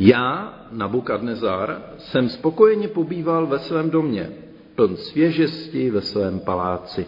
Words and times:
Já, 0.00 0.54
Nabukadnezar, 0.72 1.82
jsem 1.98 2.28
spokojeně 2.28 2.88
pobýval 2.88 3.46
ve 3.46 3.58
svém 3.58 3.90
domě, 3.90 4.30
pln 4.74 4.96
svěžesti 4.96 5.90
ve 5.90 6.00
svém 6.00 6.40
paláci. 6.40 7.06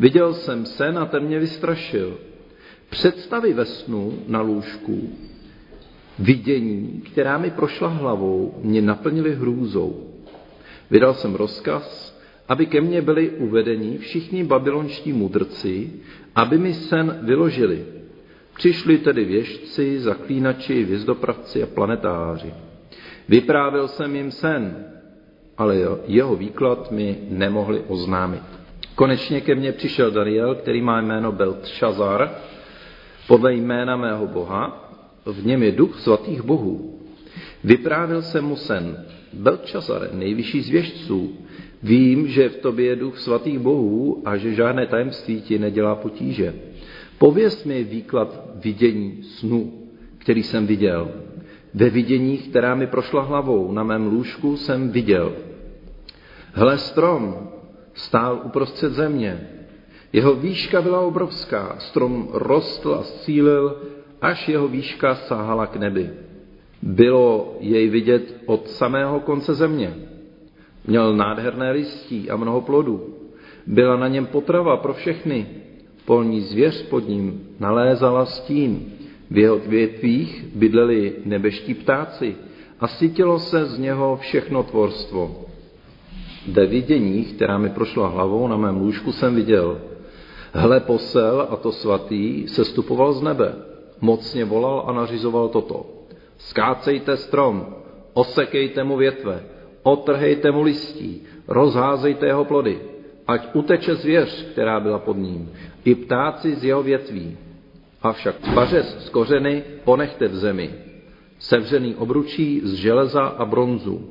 Viděl 0.00 0.34
jsem 0.34 0.66
sen 0.66 0.98
a 0.98 1.06
ten 1.06 1.22
mě 1.22 1.38
vystrašil. 1.38 2.18
Představy 2.90 3.52
ve 3.52 3.64
snu 3.64 4.18
na 4.28 4.40
lůžku, 4.40 5.10
vidění, 6.18 7.02
která 7.12 7.38
mi 7.38 7.50
prošla 7.50 7.88
hlavou, 7.88 8.54
mě 8.62 8.82
naplnily 8.82 9.34
hrůzou. 9.34 10.08
Vydal 10.90 11.14
jsem 11.14 11.34
rozkaz, 11.34 12.18
aby 12.48 12.66
ke 12.66 12.80
mně 12.80 13.02
byli 13.02 13.30
uvedeni 13.30 13.98
všichni 13.98 14.44
babylonští 14.44 15.12
mudrci, 15.12 15.90
aby 16.34 16.58
mi 16.58 16.74
sen 16.74 17.18
vyložili. 17.22 17.84
Přišli 18.56 18.98
tedy 18.98 19.24
věžci, 19.24 20.00
zaklínači, 20.00 20.84
vězdopravci 20.84 21.62
a 21.62 21.66
planetáři. 21.66 22.54
Vyprávěl 23.28 23.88
jsem 23.88 24.16
jim 24.16 24.30
sen, 24.30 24.84
ale 25.58 25.76
jeho 26.06 26.36
výklad 26.36 26.90
mi 26.90 27.18
nemohli 27.28 27.82
oznámit. 27.88 28.42
Konečně 28.94 29.40
ke 29.40 29.54
mně 29.54 29.72
přišel 29.72 30.10
Daniel, 30.10 30.54
který 30.54 30.82
má 30.82 31.00
jméno 31.00 31.32
Beltšazar, 31.32 32.30
podle 33.26 33.54
jména 33.54 33.96
mého 33.96 34.26
boha, 34.26 34.92
v 35.26 35.46
něm 35.46 35.62
je 35.62 35.72
duch 35.72 36.00
svatých 36.00 36.42
bohů. 36.42 36.98
Vyprávěl 37.64 38.22
jsem 38.22 38.44
mu 38.44 38.56
sen, 38.56 39.04
Belčazare, 39.32 40.08
nejvyšší 40.12 40.62
z 40.62 40.68
věžců, 40.68 41.32
vím, 41.82 42.28
že 42.28 42.48
v 42.48 42.56
tobě 42.56 42.86
je 42.86 42.96
duch 42.96 43.18
svatých 43.18 43.58
bohů 43.58 44.22
a 44.24 44.36
že 44.36 44.54
žádné 44.54 44.86
tajemství 44.86 45.42
ti 45.42 45.58
nedělá 45.58 45.94
potíže. 45.94 46.54
Pověz 47.22 47.64
mi 47.64 47.84
výklad 47.84 48.40
vidění 48.54 49.22
snu, 49.22 49.72
který 50.18 50.42
jsem 50.42 50.66
viděl. 50.66 51.10
Ve 51.74 51.90
viděních, 51.90 52.48
která 52.48 52.74
mi 52.74 52.86
prošla 52.86 53.22
hlavou, 53.22 53.72
na 53.72 53.82
mém 53.82 54.06
lůžku 54.06 54.56
jsem 54.56 54.90
viděl. 54.90 55.32
Hle 56.52 56.78
strom 56.78 57.48
stál 57.94 58.40
uprostřed 58.44 58.92
země. 58.92 59.48
Jeho 60.12 60.34
výška 60.34 60.82
byla 60.82 61.00
obrovská, 61.00 61.76
strom 61.78 62.28
rostl 62.32 62.94
a 62.94 63.02
zcílil, 63.02 63.76
až 64.20 64.48
jeho 64.48 64.68
výška 64.68 65.14
sahala 65.14 65.66
k 65.66 65.76
nebi. 65.76 66.10
Bylo 66.82 67.56
jej 67.60 67.88
vidět 67.88 68.42
od 68.46 68.68
samého 68.68 69.20
konce 69.20 69.54
země. 69.54 69.94
Měl 70.86 71.16
nádherné 71.16 71.70
listí 71.70 72.30
a 72.30 72.36
mnoho 72.36 72.60
plodů. 72.60 73.14
Byla 73.66 73.96
na 73.96 74.08
něm 74.08 74.26
potrava 74.26 74.76
pro 74.76 74.94
všechny. 74.94 75.61
Polní 76.04 76.40
zvěř 76.40 76.82
pod 76.82 77.08
ním 77.08 77.56
nalézala 77.60 78.26
stín. 78.26 78.92
V 79.30 79.38
jeho 79.38 79.58
větvích 79.58 80.44
bydleli 80.54 81.12
nebeští 81.24 81.74
ptáci 81.74 82.36
a 82.80 82.88
sytilo 82.88 83.38
se 83.38 83.64
z 83.64 83.78
něho 83.78 84.16
všechno 84.16 84.62
tvorstvo. 84.62 85.36
Ve 86.48 86.66
vidění, 86.66 87.24
která 87.24 87.58
mi 87.58 87.70
prošla 87.70 88.08
hlavou, 88.08 88.48
na 88.48 88.56
mém 88.56 88.76
lůžku 88.76 89.12
jsem 89.12 89.34
viděl. 89.34 89.80
Hle 90.52 90.80
posel, 90.80 91.46
a 91.50 91.56
to 91.56 91.72
svatý, 91.72 92.48
se 92.48 92.64
stupoval 92.64 93.12
z 93.12 93.22
nebe. 93.22 93.54
Mocně 94.00 94.44
volal 94.44 94.84
a 94.86 94.92
nařizoval 94.92 95.48
toto. 95.48 95.86
Skácejte 96.38 97.16
strom, 97.16 97.66
osekejte 98.12 98.84
mu 98.84 98.96
větve, 98.96 99.42
otrhejte 99.82 100.50
mu 100.50 100.62
listí, 100.62 101.22
rozházejte 101.48 102.26
jeho 102.26 102.44
plody, 102.44 102.78
ať 103.26 103.54
uteče 103.54 103.94
zvěř, 103.94 104.42
která 104.52 104.80
byla 104.80 104.98
pod 104.98 105.16
ním, 105.16 105.52
i 105.84 105.94
ptáci 105.94 106.54
z 106.54 106.64
jeho 106.64 106.82
větví. 106.82 107.36
Avšak 108.02 108.34
pařez 108.54 108.96
z 109.06 109.08
kořeny 109.08 109.62
ponechte 109.84 110.28
v 110.28 110.36
zemi, 110.36 110.74
sevřený 111.38 111.94
obručí 111.94 112.60
z 112.64 112.72
železa 112.74 113.22
a 113.22 113.44
bronzu, 113.44 114.10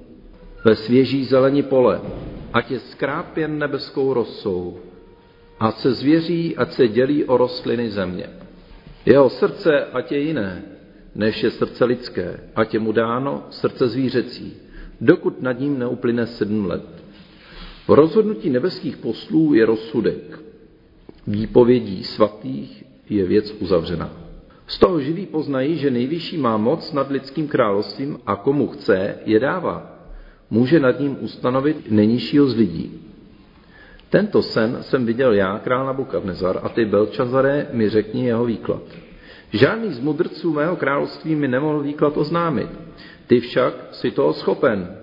ve 0.66 0.76
svěží 0.76 1.26
zelení 1.26 1.64
pole, 1.64 2.02
ať 2.54 2.72
je 2.72 2.80
skrápěn 2.80 3.60
nebeskou 3.60 4.14
rosou, 4.14 4.78
a 5.60 5.72
se 5.72 5.94
zvěří, 5.94 6.58
ať 6.58 6.72
se 6.72 6.88
dělí 6.88 7.24
o 7.26 7.38
rostliny 7.38 7.90
země. 7.90 8.26
Jeho 9.06 9.30
srdce, 9.30 9.86
ať 9.94 10.12
je 10.12 10.20
jiné, 10.20 10.64
než 11.16 11.44
je 11.44 11.52
srdce 11.52 11.86
lidské, 11.86 12.40
ať 12.56 12.74
je 12.74 12.80
mu 12.80 12.92
dáno 12.92 13.44
srdce 13.50 13.88
zvířecí, 13.88 14.54
dokud 15.02 15.42
nad 15.42 15.60
ním 15.60 15.80
neuplyne 15.80 16.28
sedm 16.28 16.66
let. 16.66 17.01
V 17.88 17.90
rozhodnutí 17.90 18.50
nebeských 18.50 18.98
poslů 18.98 19.54
je 19.54 19.66
rozsudek. 19.66 20.40
Výpovědí 21.28 22.04
svatých 22.04 22.84
je 23.10 23.26
věc 23.26 23.56
uzavřena. 23.60 24.10
Z 24.68 24.80
toho 24.80 25.02
živí 25.02 25.26
poznají, 25.26 25.78
že 25.78 25.92
nejvyšší 25.92 26.38
má 26.38 26.58
moc 26.58 26.94
nad 26.94 27.12
lidským 27.12 27.48
královstvím 27.48 28.20
a 28.26 28.36
komu 28.36 28.68
chce, 28.68 29.16
je 29.26 29.40
dává. 29.40 30.00
Může 30.50 30.80
nad 30.80 31.00
ním 31.00 31.18
ustanovit 31.22 31.92
nejnižšího 31.92 32.46
z 32.46 32.56
lidí. 32.56 33.02
Tento 34.10 34.42
sen 34.42 34.78
jsem 34.82 35.06
viděl 35.06 35.34
já, 35.34 35.60
král 35.60 35.86
Nabukadnezar, 35.86 36.60
a 36.64 36.70
ty 36.70 36.86
Belčazaré 36.86 37.68
mi 37.72 37.90
řekni 37.90 38.26
jeho 38.26 38.46
výklad. 38.46 38.82
Žádný 39.54 39.94
z 39.94 40.00
mudrců 40.00 40.54
mého 40.54 40.76
království 40.76 41.36
mi 41.36 41.48
nemohl 41.48 41.80
výklad 41.80 42.18
oznámit. 42.18 42.70
Ty 43.28 43.40
však 43.40 43.74
si 43.92 44.12
toho 44.12 44.34
schopen, 44.34 44.98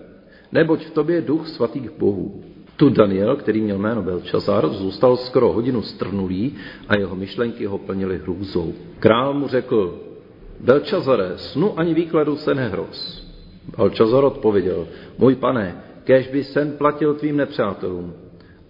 neboť 0.53 0.87
v 0.87 0.91
tobě 0.91 1.17
je 1.17 1.22
duch 1.22 1.49
svatých 1.49 1.91
bohů. 1.91 2.44
Tu 2.78 2.89
Daniel, 2.89 3.37
který 3.37 3.61
měl 3.61 3.78
jméno 3.78 4.03
Belčazar, 4.03 4.69
zůstal 4.69 5.16
skoro 5.16 5.53
hodinu 5.53 5.83
strnulý 5.83 6.55
a 6.89 6.99
jeho 6.99 7.16
myšlenky 7.16 7.66
ho 7.66 7.78
plnily 7.78 8.19
hrůzou. 8.19 8.75
Král 8.99 9.34
mu 9.34 9.49
řekl, 9.49 9.99
Belčazare, 10.61 11.33
snu 11.37 11.78
ani 11.78 11.94
výkladu 11.94 12.37
se 12.37 12.55
nehroz. 12.55 13.27
Belčazar 13.78 14.25
odpověděl, 14.25 14.87
můj 15.19 15.34
pane, 15.34 15.83
kež 16.05 16.28
by 16.28 16.44
sen 16.44 16.72
platil 16.78 17.15
tvým 17.15 17.37
nepřátelům 17.37 18.12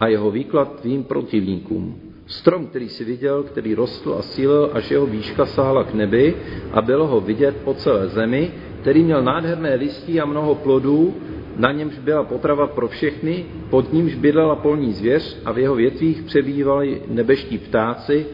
a 0.01 0.09
jeho 0.09 0.31
výklad 0.31 0.81
tvým 0.81 1.05
protivníkům. 1.05 2.01
Strom, 2.27 2.67
který 2.67 2.89
si 2.89 3.05
viděl, 3.05 3.43
který 3.43 3.75
rostl 3.75 4.17
a 4.19 4.23
sílil, 4.23 4.71
až 4.73 4.91
jeho 4.91 5.07
výška 5.07 5.47
sáhla 5.47 5.85
k 5.85 5.95
nebi 5.95 6.37
a 6.73 6.83
bylo 6.83 7.07
ho 7.07 7.21
vidět 7.21 7.57
po 7.65 7.75
celé 7.75 8.09
zemi, 8.09 8.53
který 8.81 9.05
měl 9.05 9.23
nádherné 9.23 9.75
listí 9.75 10.21
a 10.21 10.25
mnoho 10.25 10.55
plodů, 10.55 11.15
na 11.59 11.73
němž 11.73 11.99
byla 11.99 12.25
potrava 12.25 12.67
pro 12.67 12.89
všechny, 12.89 13.47
pod 13.71 13.93
nímž 13.93 14.15
bydlela 14.15 14.57
polní 14.57 14.93
zvěř 14.93 15.43
a 15.45 15.53
v 15.53 15.59
jeho 15.59 15.75
větvích 15.75 16.23
přebývali 16.23 17.03
nebeští 17.09 17.59
ptáci, 17.59 18.27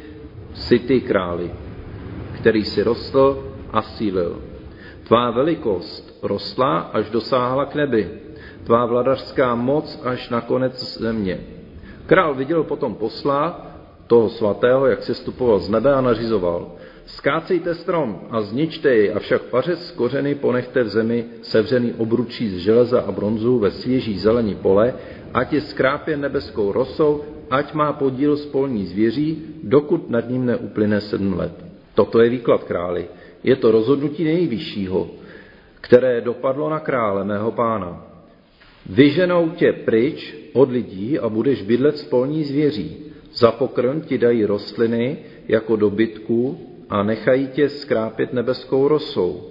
syty 0.54 1.00
králi, 1.00 1.50
který 2.36 2.64
si 2.64 2.82
rostl 2.82 3.52
a 3.72 3.82
sílil. 3.82 4.42
Tvá 5.04 5.30
velikost 5.30 6.18
rostla, 6.22 6.78
až 6.78 7.10
dosáhla 7.10 7.64
k 7.64 7.74
nebi, 7.74 8.10
tvá 8.64 8.86
vladařská 8.86 9.54
moc 9.54 10.00
až 10.04 10.30
na 10.30 10.40
konec 10.40 10.98
země. 10.98 11.40
Král 12.06 12.34
viděl 12.34 12.64
potom 12.64 12.94
posla, 12.94 13.70
toho 14.06 14.28
svatého, 14.28 14.86
jak 14.86 15.02
se 15.02 15.14
stupoval 15.14 15.58
z 15.58 15.68
nebe 15.68 15.94
a 15.94 16.00
nařizoval. 16.00 16.72
Skácejte 17.06 17.74
strom 17.74 18.20
a 18.30 18.40
zničte 18.40 18.94
jej, 18.94 19.12
avšak 19.12 19.42
pařez 19.42 19.88
z 19.88 19.90
kořeny 19.90 20.34
ponechte 20.34 20.82
v 20.82 20.88
zemi 20.88 21.24
sevřený 21.42 21.92
obručí 21.98 22.48
z 22.48 22.58
železa 22.58 23.00
a 23.00 23.12
bronzu 23.12 23.58
ve 23.58 23.70
svěží 23.70 24.18
zelení 24.18 24.54
pole, 24.54 24.94
ať 25.34 25.52
je 25.52 25.60
skrápěn 25.60 26.20
nebeskou 26.20 26.72
rosou, 26.72 27.24
ať 27.50 27.74
má 27.74 27.92
podíl 27.92 28.36
spolní 28.36 28.86
zvěří, 28.86 29.42
dokud 29.62 30.10
nad 30.10 30.28
ním 30.28 30.46
neuplyne 30.46 31.00
sedm 31.00 31.32
let. 31.32 31.52
Toto 31.94 32.20
je 32.20 32.30
výklad 32.30 32.64
králi. 32.64 33.06
Je 33.44 33.56
to 33.56 33.70
rozhodnutí 33.70 34.24
nejvyššího, 34.24 35.10
které 35.80 36.20
dopadlo 36.20 36.70
na 36.70 36.80
krále 36.80 37.24
mého 37.24 37.52
pána. 37.52 38.06
Vyženou 38.90 39.50
tě 39.50 39.72
pryč 39.72 40.36
od 40.52 40.70
lidí 40.70 41.18
a 41.18 41.28
budeš 41.28 41.62
bydlet 41.62 41.98
spolní 41.98 42.44
zvěří. 42.44 42.96
Za 43.34 43.52
pokrm 43.52 44.00
ti 44.00 44.18
dají 44.18 44.44
rostliny 44.44 45.16
jako 45.48 45.76
dobytku 45.76 46.58
a 46.94 47.02
nechají 47.02 47.46
tě 47.46 47.68
skrápět 47.68 48.32
nebeskou 48.32 48.88
rosou. 48.88 49.50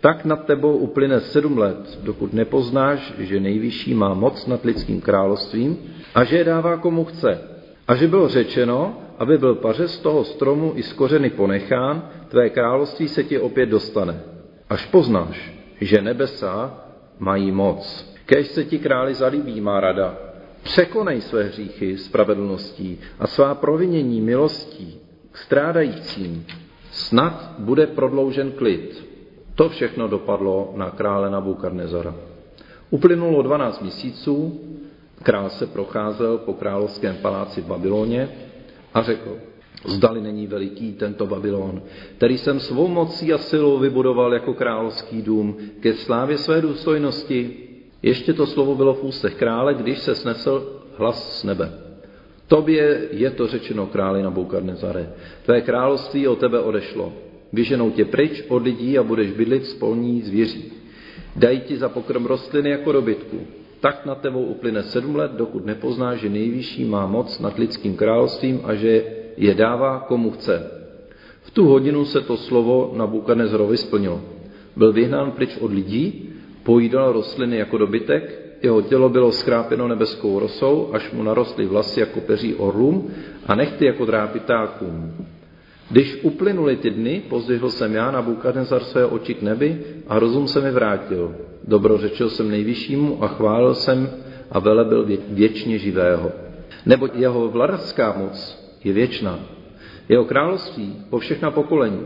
Tak 0.00 0.24
nad 0.24 0.44
tebou 0.46 0.76
uplyne 0.76 1.20
sedm 1.20 1.58
let, 1.58 1.98
dokud 2.02 2.32
nepoznáš, 2.32 3.12
že 3.18 3.40
nejvyšší 3.40 3.94
má 3.94 4.14
moc 4.14 4.46
nad 4.46 4.64
lidským 4.64 5.00
královstvím 5.00 5.78
a 6.14 6.24
že 6.24 6.36
je 6.36 6.44
dává 6.44 6.76
komu 6.76 7.04
chce. 7.04 7.40
A 7.88 7.94
že 7.94 8.08
bylo 8.08 8.28
řečeno, 8.28 8.98
aby 9.18 9.38
byl 9.38 9.54
pařez 9.54 9.98
toho 9.98 10.24
stromu 10.24 10.72
i 10.76 10.82
z 10.82 10.92
kořeny 10.92 11.30
ponechán, 11.30 12.08
tvé 12.28 12.50
království 12.50 13.08
se 13.08 13.24
ti 13.24 13.38
opět 13.38 13.66
dostane. 13.66 14.20
Až 14.70 14.86
poznáš, 14.86 15.52
že 15.80 16.02
nebesa 16.02 16.84
mají 17.18 17.52
moc. 17.52 18.14
Kež 18.26 18.46
se 18.48 18.64
ti 18.64 18.78
králi 18.78 19.14
zalíbí, 19.14 19.60
má 19.60 19.80
rada, 19.80 20.16
Překonej 20.62 21.20
své 21.20 21.44
hříchy 21.44 21.98
spravedlností 21.98 22.98
a 23.18 23.26
svá 23.26 23.54
provinění 23.54 24.20
milostí 24.20 25.02
k 25.32 25.38
strádajícím. 25.38 26.46
Snad 26.92 27.54
bude 27.58 27.86
prodloužen 27.86 28.52
klid. 28.52 29.08
To 29.54 29.68
všechno 29.68 30.08
dopadlo 30.08 30.72
na 30.76 30.90
krále 30.90 31.30
Nabukadnezara. 31.30 32.14
Uplynulo 32.90 33.42
12 33.42 33.80
měsíců, 33.82 34.60
král 35.22 35.50
se 35.50 35.66
procházel 35.66 36.38
po 36.38 36.52
královském 36.52 37.16
paláci 37.16 37.60
v 37.60 37.66
Babyloně 37.66 38.28
a 38.94 39.02
řekl, 39.02 39.38
Zdali 39.84 40.20
není 40.20 40.46
veliký 40.46 40.92
tento 40.92 41.26
Babylon, 41.26 41.82
který 42.16 42.38
jsem 42.38 42.60
svou 42.60 42.88
mocí 42.88 43.32
a 43.32 43.38
silou 43.38 43.78
vybudoval 43.78 44.34
jako 44.34 44.54
královský 44.54 45.22
dům 45.22 45.56
ke 45.80 45.94
slávě 45.94 46.38
své 46.38 46.60
důstojnosti. 46.60 47.56
Ještě 48.02 48.32
to 48.32 48.46
slovo 48.46 48.74
bylo 48.74 48.94
v 48.94 49.04
ústech 49.04 49.34
krále, 49.34 49.74
když 49.74 49.98
se 49.98 50.14
snesl 50.14 50.82
hlas 50.96 51.40
z 51.40 51.44
nebe. 51.44 51.72
Tobě 52.52 53.08
je 53.10 53.30
to 53.30 53.46
řečeno 53.46 53.86
králi 53.86 54.22
na 54.22 54.30
Boukadnezare. 54.30 55.08
Tvé 55.44 55.60
království 55.60 56.28
od 56.28 56.38
tebe 56.38 56.60
odešlo. 56.60 57.12
Vyženou 57.52 57.90
tě 57.90 58.04
pryč 58.04 58.44
od 58.48 58.62
lidí 58.62 58.98
a 58.98 59.02
budeš 59.02 59.30
bydlit 59.32 59.66
s 59.66 59.74
polní 59.74 60.22
zvěří. 60.22 60.72
Dají 61.36 61.60
ti 61.60 61.76
za 61.76 61.88
pokrm 61.88 62.26
rostliny 62.26 62.70
jako 62.70 62.92
dobytku. 62.92 63.40
Tak 63.80 64.06
na 64.06 64.14
tebou 64.14 64.44
uplyne 64.44 64.82
sedm 64.82 65.16
let, 65.16 65.32
dokud 65.32 65.66
nepoznáš, 65.66 66.20
že 66.20 66.28
nejvyšší 66.28 66.84
má 66.84 67.06
moc 67.06 67.40
nad 67.40 67.58
lidským 67.58 67.96
královstvím 67.96 68.60
a 68.64 68.74
že 68.74 69.04
je 69.36 69.54
dává 69.54 70.04
komu 70.08 70.30
chce. 70.30 70.70
V 71.42 71.50
tu 71.50 71.64
hodinu 71.64 72.04
se 72.04 72.20
to 72.20 72.36
slovo 72.36 72.92
na 72.96 73.06
Bukadnezorovi 73.06 73.76
splnilo. 73.76 74.20
Byl 74.76 74.92
vyhnán 74.92 75.30
pryč 75.30 75.56
od 75.60 75.72
lidí, 75.72 76.30
pojídal 76.62 77.12
rostliny 77.12 77.56
jako 77.56 77.78
dobytek, 77.78 78.41
jeho 78.62 78.82
tělo 78.82 79.08
bylo 79.08 79.32
skrápěno 79.32 79.88
nebeskou 79.88 80.38
rosou, 80.38 80.90
až 80.92 81.12
mu 81.12 81.22
narostly 81.22 81.66
vlasy 81.66 82.00
jako 82.00 82.20
peří 82.20 82.54
orlům 82.54 83.10
a 83.46 83.54
nechty 83.54 83.86
jako 83.86 84.04
drápitákům. 84.04 85.14
Když 85.90 86.18
uplynuly 86.22 86.76
ty 86.76 86.90
dny, 86.90 87.22
pozdvihl 87.28 87.70
jsem 87.70 87.94
já 87.94 88.10
na 88.10 88.22
Bukadnezar 88.22 88.84
své 88.84 89.06
oči 89.06 89.34
k 89.34 89.42
nebi 89.42 89.80
a 90.08 90.18
rozum 90.18 90.48
se 90.48 90.60
mi 90.60 90.70
vrátil. 90.70 91.34
Dobro 91.68 91.98
řečil 91.98 92.30
jsem 92.30 92.50
nejvyššímu 92.50 93.24
a 93.24 93.28
chválil 93.28 93.74
jsem 93.74 94.10
a 94.50 94.58
velebil 94.58 95.06
věčně 95.28 95.78
živého. 95.78 96.32
Nebo 96.86 97.08
jeho 97.14 97.48
vladařská 97.48 98.14
moc 98.18 98.62
je 98.84 98.92
věčná. 98.92 99.38
Jeho 100.08 100.24
království 100.24 100.96
po 101.10 101.18
všechna 101.18 101.50
pokolení. 101.50 102.00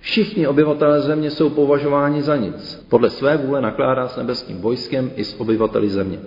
Všichni 0.00 0.46
obyvatelé 0.46 1.00
země 1.00 1.30
jsou 1.30 1.50
považováni 1.50 2.22
za 2.22 2.36
nic. 2.36 2.86
Podle 2.88 3.10
své 3.10 3.36
vůle 3.36 3.60
nakládá 3.60 4.08
s 4.08 4.16
nebeským 4.16 4.60
vojskem 4.60 5.10
i 5.16 5.24
s 5.24 5.40
obyvateli 5.40 5.90
země. 5.90 6.18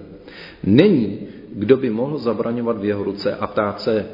Není, 0.64 1.20
kdo 1.56 1.78
by 1.78 1.90
mohl 1.90 2.18
zabraňovat 2.18 2.78
v 2.78 2.86
jeho 2.86 3.04
ruce 3.04 3.36
a 3.36 3.48
ptát 3.48 3.82
se, 3.82 4.06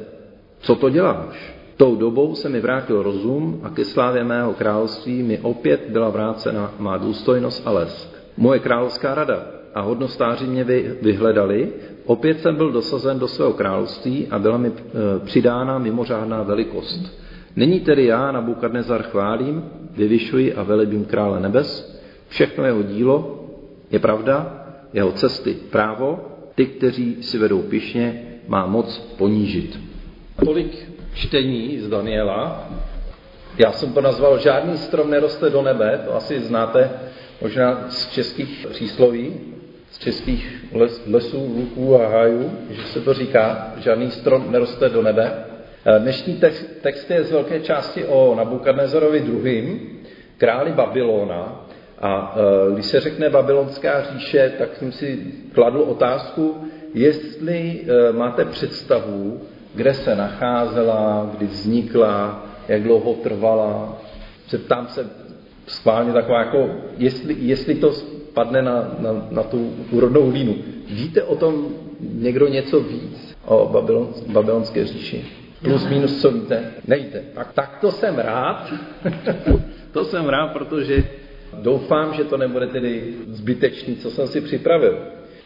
co 0.60 0.76
to 0.76 0.90
děláš? 0.90 1.60
Tou 1.78 1.96
dobou 1.96 2.36
se 2.36 2.50
mi 2.50 2.60
vrátil 2.60 3.04
rozum 3.04 3.62
a 3.64 3.70
ke 3.70 3.86
slávě 3.86 4.24
mého 4.24 4.54
království 4.54 5.24
mi 5.24 5.40
opět 5.40 5.82
byla 5.90 6.10
vrácena 6.10 6.74
má 6.80 6.98
důstojnost 6.98 7.68
a 7.68 7.72
lesk. 7.72 8.10
Moje 8.38 8.60
královská 8.60 9.16
rada 9.16 9.46
a 9.76 9.82
hodnostáři 9.82 10.48
mě 10.48 10.64
vyhledali, 11.02 11.74
opět 12.06 12.42
jsem 12.42 12.56
byl 12.56 12.72
dosazen 12.72 13.20
do 13.20 13.28
svého 13.28 13.54
království 13.54 14.28
a 14.32 14.40
byla 14.40 14.58
mi 14.58 14.68
e, 14.68 14.74
přidána 15.20 15.80
mimořádná 15.80 16.44
velikost. 16.44 17.20
Není 17.56 17.80
tedy 17.80 18.06
já, 18.06 18.32
na 18.32 18.42
Bukadnezar 18.42 19.04
chválím, 19.04 19.70
vyvyšuji 19.92 20.54
a 20.54 20.64
velebím 20.64 21.06
krále 21.06 21.40
nebes, 21.40 22.00
všechno 22.28 22.66
jeho 22.66 22.84
dílo 22.84 23.46
je 23.92 24.00
pravda, 24.00 24.66
jeho 24.94 25.12
cesty 25.12 25.54
právo, 25.54 26.20
ty, 26.56 26.66
kteří 26.66 27.24
si 27.24 27.38
vedou 27.38 27.62
pišně, 27.62 28.24
má 28.48 28.66
moc 28.66 29.00
ponížit. 29.18 29.80
Tolik 30.46 30.90
čtení 31.14 31.80
z 31.80 31.90
Daniela. 31.90 32.70
Já 33.58 33.72
jsem 33.72 33.94
to 33.94 34.02
nazval 34.02 34.40
Žádný 34.40 34.78
strom 34.78 35.10
neroste 35.10 35.50
do 35.50 35.62
nebe, 35.62 36.02
to 36.06 36.16
asi 36.16 36.40
znáte 36.40 36.92
možná 37.42 37.86
z 37.90 38.12
českých 38.12 38.68
přísloví, 38.70 39.34
z 39.92 39.98
českých 40.00 40.66
les, 40.74 41.02
lesů, 41.08 41.54
luků 41.58 42.02
a 42.02 42.08
hájů, 42.08 42.52
že 42.70 42.82
se 42.84 43.02
to 43.02 43.14
říká, 43.14 43.74
žádný 43.78 44.12
strom 44.12 44.52
neroste 44.52 44.90
do 44.90 45.02
nebe. 45.02 45.49
Eh, 45.90 46.00
dnešní 46.00 46.36
text, 46.36 46.66
text 46.82 47.12
je 47.12 47.24
z 47.24 47.32
velké 47.32 47.60
části 47.60 48.06
o 48.06 48.36
Nabukadnezarovi 48.36 49.20
II., 49.20 49.80
králi 50.38 50.72
Babylona. 50.72 51.66
A 52.00 52.36
eh, 52.36 52.74
když 52.74 52.86
se 52.86 53.00
řekne 53.00 53.30
babylonská 53.30 54.04
říše, 54.04 54.54
tak 54.58 54.76
jsem 54.76 54.92
si 54.92 55.20
kladl 55.54 55.80
otázku, 55.80 56.56
jestli 56.94 57.82
eh, 57.82 58.14
máte 58.14 58.46
představu, 58.46 59.42
kde 59.76 59.94
se 59.94 60.16
nacházela, 60.16 61.32
kdy 61.38 61.46
vznikla, 61.46 62.46
jak 62.68 62.84
dlouho 62.84 63.14
trvala. 63.14 63.98
Zeptám 64.50 64.88
se 64.88 65.10
schválně 65.68 66.14
taková 66.14 66.40
jako, 66.40 66.70
jestli, 66.98 67.36
jestli 67.40 67.76
to 67.76 67.94
padne 68.34 68.62
na, 68.62 68.92
na, 69.00 69.28
na 69.32 69.44
tu 69.44 69.74
úrodnou 69.92 70.30
hlínu. 70.30 70.56
Víte 70.90 71.24
o 71.24 71.36
tom 71.36 71.68
někdo 72.00 72.48
něco 72.48 72.80
víc 72.80 73.36
o 73.46 73.70
Babylon, 73.74 74.10
babylonské 74.28 74.86
říši? 74.86 75.49
Plus, 75.64 75.88
minus, 75.88 76.22
co 76.22 76.32
víte? 76.32 76.72
Nevíte. 76.88 77.24
Tak, 77.34 77.54
tak 77.54 77.78
to 77.82 77.92
jsem 77.92 78.20
rád. 78.20 78.74
to 79.92 80.06
jsem 80.06 80.30
rád, 80.30 80.48
protože 80.48 81.04
doufám, 81.54 82.14
že 82.14 82.24
to 82.24 82.38
nebude 82.38 82.68
tedy 82.68 83.14
zbytečný, 83.28 83.96
co 83.96 84.12
jsem 84.12 84.28
si 84.28 84.42
připravil. 84.42 84.98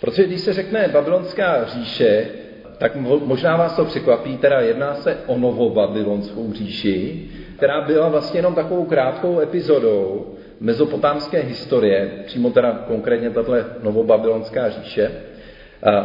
Protože 0.01 0.23
když 0.23 0.41
se 0.41 0.53
řekne 0.53 0.87
babylonská 0.93 1.65
říše, 1.65 2.27
tak 2.77 2.95
možná 3.25 3.57
vás 3.57 3.75
to 3.75 3.85
překvapí, 3.85 4.37
teda 4.37 4.59
jedná 4.59 4.95
se 4.95 5.17
o 5.25 5.37
novobabylonskou 5.37 6.53
říši, 6.53 7.29
která 7.57 7.81
byla 7.81 8.09
vlastně 8.09 8.37
jenom 8.37 8.55
takovou 8.55 8.85
krátkou 8.85 9.39
epizodou 9.39 10.25
mezopotámské 10.59 11.39
historie, 11.39 12.11
přímo 12.25 12.49
teda 12.49 12.83
konkrétně 12.87 13.29
tato 13.29 13.55
novobabylonská 13.83 14.69
říše, 14.69 15.11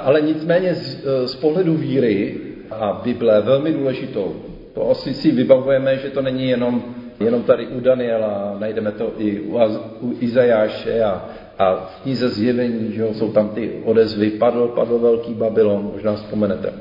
ale 0.03 0.21
nicméně 0.21 0.75
z, 0.75 1.05
z 1.25 1.35
pohledu 1.35 1.75
víry 1.75 2.37
a 2.71 3.01
Bible 3.05 3.41
velmi 3.41 3.73
důležitou. 3.73 4.37
To 4.75 4.91
asi 4.91 5.15
si 5.15 5.31
vybavujeme, 5.31 5.97
že 5.97 6.11
to 6.11 6.23
není 6.23 6.49
jenom, 6.49 6.85
jenom 7.21 7.43
tady 7.43 7.67
u 7.67 7.81
Daniela, 7.81 8.57
najdeme 8.59 8.93
to 8.93 9.13
i 9.19 9.41
u, 9.41 9.59
u 10.01 10.15
Izajáše 10.21 11.03
a, 11.03 11.25
a 11.59 11.75
v 11.75 12.03
knize 12.03 12.29
zjevení, 12.29 12.93
že 12.93 13.01
jo, 13.01 13.15
jsou 13.15 13.33
tam 13.33 13.49
ty 13.49 13.83
odezvy, 13.85 14.31
padl, 14.31 14.69
padl 14.69 14.99
velký 14.99 15.35
Babylon, 15.35 15.91
možná 15.93 16.15
vzpomenete. 16.15 16.73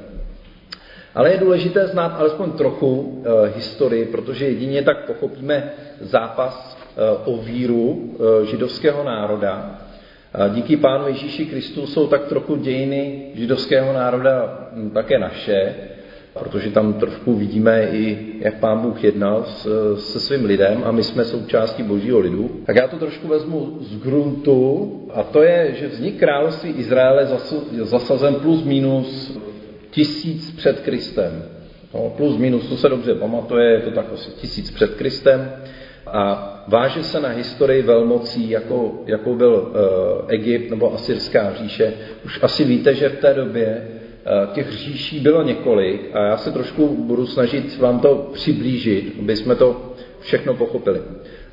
Ale 1.16 1.32
je 1.32 1.38
důležité 1.38 1.88
znát 1.88 2.16
alespoň 2.20 2.52
trochu 2.52 3.24
e, 3.26 3.48
historii, 3.56 4.06
protože 4.06 4.46
jedině 4.46 4.82
tak 4.82 5.06
pochopíme 5.06 5.72
zápas 6.02 6.78
e, 6.78 7.10
o 7.26 7.38
víru 7.38 8.12
e, 8.42 8.46
židovského 8.46 9.04
národa. 9.04 9.80
Díky 10.54 10.78
Pánu 10.78 11.08
Ježíši 11.08 11.46
Kristu 11.46 11.88
jsou 11.88 12.08
tak 12.08 12.26
trochu 12.26 12.56
dějiny 12.56 13.32
židovského 13.36 13.94
národa 13.94 14.68
hm, 14.74 14.90
také 14.90 15.20
naše, 15.20 15.76
protože 16.40 16.72
tam 16.72 16.94
trošku 16.94 17.34
vidíme 17.34 17.88
i, 17.92 18.18
jak 18.40 18.60
Pán 18.60 18.80
Bůh 18.80 19.04
jednal 19.04 19.46
se 19.96 20.20
svým 20.20 20.46
lidem 20.46 20.82
a 20.86 20.92
my 20.92 21.04
jsme 21.04 21.26
součástí 21.26 21.84
božího 21.84 22.20
lidu. 22.20 22.62
Tak 22.66 22.76
já 22.76 22.88
to 22.88 22.98
trošku 22.98 23.28
vezmu 23.28 23.78
z 23.82 23.98
gruntu 24.04 24.92
a 25.14 25.24
to 25.24 25.44
je, 25.44 25.76
že 25.80 25.88
vznik 25.88 26.20
království 26.20 26.72
Izraele 26.72 27.28
zasazen 27.82 28.36
plus 28.36 28.64
minus 28.64 29.38
tisíc 29.92 30.52
před 30.52 30.80
Kristem. 30.80 31.44
No, 31.94 32.14
plus 32.18 32.38
minus, 32.38 32.68
to 32.68 32.78
se 32.78 32.90
dobře 32.90 33.16
pamatuje, 33.16 33.72
je 33.72 33.82
to 33.82 33.92
tak 33.92 34.06
asi 34.14 34.32
tisíc 34.32 34.72
před 34.72 34.96
Kristem 34.96 35.52
a 36.14 36.54
váže 36.68 37.04
se 37.04 37.20
na 37.20 37.30
historii 37.30 37.82
velmocí, 37.82 38.50
jako, 38.50 39.04
jako 39.06 39.36
byl 39.36 39.54
uh, 39.54 40.26
Egypt 40.28 40.70
nebo 40.70 40.94
Asyrská 40.94 41.54
říše. 41.54 41.94
Už 42.26 42.40
asi 42.44 42.64
víte, 42.64 42.94
že 42.94 43.10
v 43.10 43.20
té 43.20 43.34
době 43.34 43.88
uh, 43.88 44.54
těch 44.54 44.72
říší 44.72 45.20
bylo 45.20 45.44
několik 45.44 46.16
a 46.16 46.24
já 46.24 46.38
se 46.38 46.52
trošku 46.52 46.88
budu 46.88 47.28
snažit 47.28 47.78
vám 47.78 48.00
to 48.00 48.30
přiblížit, 48.34 49.16
aby 49.20 49.36
jsme 49.36 49.56
to 49.56 49.94
všechno 50.20 50.54
pochopili. 50.54 51.02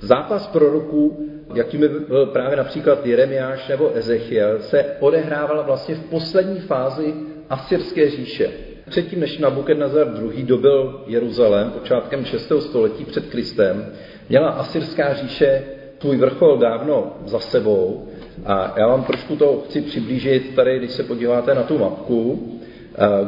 Zápas 0.01 0.47
proroků, 0.47 1.29
jakými 1.55 1.89
byl 1.89 2.27
právě 2.27 2.57
například 2.57 3.07
Jeremiáš 3.07 3.69
nebo 3.69 3.97
Ezechiel, 3.97 4.59
se 4.61 4.85
odehrával 5.01 5.65
vlastně 5.67 5.95
v 5.95 6.05
poslední 6.05 6.61
fázi 6.61 7.15
Asyrské 7.51 8.11
říše. 8.11 8.51
Předtím, 8.89 9.21
než 9.21 9.39
Nabukednazar 9.39 10.07
II. 10.23 10.43
dobil 10.43 11.05
Jeruzalém 11.07 11.71
počátkem 11.71 12.25
6. 12.25 12.53
století 12.61 13.05
před 13.05 13.27
Kristem, 13.27 13.93
měla 14.29 14.49
Asyrská 14.49 15.15
říše 15.15 15.63
tvůj 15.99 16.17
vrchol 16.17 16.59
dávno 16.59 17.13
za 17.27 17.41
sebou 17.41 18.09
a 18.45 18.75
já 18.77 18.87
vám 18.87 19.05
trošku 19.05 19.37
to 19.37 19.63
chci 19.67 19.81
přiblížit 19.81 20.55
tady, 20.55 20.79
když 20.79 20.91
se 20.91 21.03
podíváte 21.03 21.55
na 21.55 21.63
tu 21.63 21.79
mapku. 21.79 22.49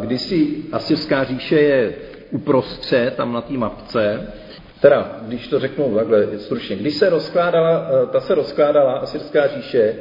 Když 0.00 0.20
si 0.20 0.56
Asyrská 0.72 1.24
říše 1.24 1.60
je 1.60 1.94
uprostřed, 2.30 3.14
tam 3.16 3.32
na 3.32 3.40
té 3.40 3.52
mapce, 3.52 4.32
teda, 4.80 5.20
když 5.22 5.48
to 5.48 5.60
řeknu 5.60 5.94
takhle 5.94 6.38
stručně, 6.38 6.76
když 6.76 6.94
se 6.94 7.10
rozkládala, 7.10 7.90
ta 8.12 8.20
se 8.20 8.34
rozkládala 8.34 8.92
Asyrská 8.92 9.46
říše 9.46 9.94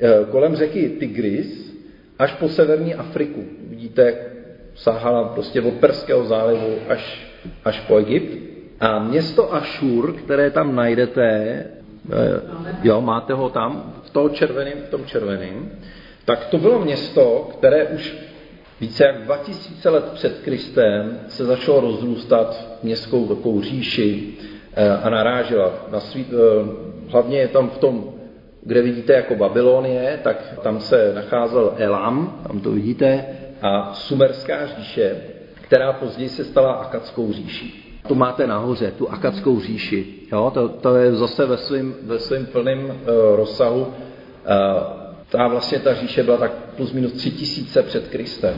eh, 0.00 0.24
kolem 0.30 0.56
řeky 0.56 0.88
Tigris 0.88 1.76
až 2.18 2.32
po 2.32 2.48
severní 2.48 2.94
Afriku. 2.94 3.44
Vidíte, 3.68 4.14
sahala 4.74 5.24
prostě 5.24 5.60
od 5.60 5.74
Perského 5.74 6.24
zálivu 6.24 6.74
až, 6.88 7.26
až 7.64 7.80
po 7.80 7.98
Egypt. 7.98 8.51
A 8.82 8.98
město 8.98 9.54
Ašur, 9.54 10.12
které 10.12 10.50
tam 10.50 10.74
najdete, 10.74 11.22
eh, 11.22 11.66
jo, 12.82 13.00
máte 13.00 13.32
ho 13.32 13.50
tam, 13.50 13.94
v, 14.02 14.10
toho 14.10 14.28
červeným, 14.28 14.74
v 14.86 14.90
tom 14.90 15.04
červeným, 15.04 15.72
tak 16.24 16.46
to 16.46 16.58
bylo 16.58 16.78
město, 16.78 17.48
které 17.58 17.84
už 17.84 18.14
Více 18.82 19.04
jak 19.04 19.22
2000 19.22 19.88
let 19.88 20.04
před 20.14 20.38
Kristem 20.38 21.20
se 21.28 21.44
začalo 21.44 21.80
rozrůstat 21.80 22.78
městskou 22.82 23.26
takovou 23.26 23.62
říši 23.62 24.34
eh, 24.74 24.90
a 24.90 25.10
narážela. 25.10 25.72
Na 25.92 26.00
svý, 26.00 26.26
eh, 26.30 26.36
hlavně 27.08 27.38
je 27.38 27.48
tam 27.48 27.70
v 27.70 27.78
tom, 27.78 28.14
kde 28.62 28.82
vidíte 28.82 29.12
jako 29.12 29.36
Babylonie, 29.36 30.20
tak 30.22 30.58
tam 30.62 30.80
se 30.80 31.12
nacházel 31.14 31.74
Elam, 31.76 32.42
tam 32.46 32.60
to 32.60 32.70
vidíte, 32.70 33.26
a 33.62 33.94
Sumerská 33.94 34.66
říše, 34.66 35.16
která 35.60 35.92
později 35.92 36.28
se 36.28 36.44
stala 36.44 36.72
Akadskou 36.72 37.32
říší. 37.32 37.81
Tu 38.08 38.14
máte 38.14 38.46
nahoře, 38.46 38.92
tu 38.98 39.10
Akadskou 39.10 39.60
říši. 39.60 40.06
Jo, 40.32 40.50
to, 40.54 40.68
to 40.68 40.96
je 40.96 41.12
zase 41.12 41.46
ve 41.46 41.56
svém 41.56 41.94
ve 42.02 42.18
svým 42.18 42.46
plném 42.46 42.84
uh, 42.84 42.92
rozsahu. 43.36 43.80
Uh, 43.80 43.92
ta 45.28 45.48
vlastně 45.48 45.78
ta 45.78 45.94
říše 45.94 46.22
byla 46.22 46.36
tak 46.36 46.52
plus 46.76 46.92
minus 46.92 47.12
tři 47.12 47.30
tisíce 47.30 47.82
před 47.82 48.08
Kristem. 48.08 48.54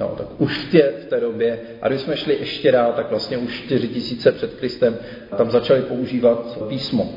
Jo, 0.00 0.14
tak 0.18 0.26
už 0.38 0.58
v 0.58 0.70
té, 0.70 0.92
v 1.02 1.04
té 1.04 1.20
době, 1.20 1.60
a 1.82 1.88
když 1.88 2.00
jsme 2.00 2.16
šli 2.16 2.36
ještě 2.40 2.72
dál, 2.72 2.92
tak 2.96 3.10
vlastně 3.10 3.38
už 3.38 3.62
čtyři 3.64 3.88
tisíce 3.88 4.32
před 4.32 4.54
Kristem 4.54 4.96
tam 5.36 5.50
začali 5.50 5.82
používat 5.82 6.58
písmo. 6.68 7.12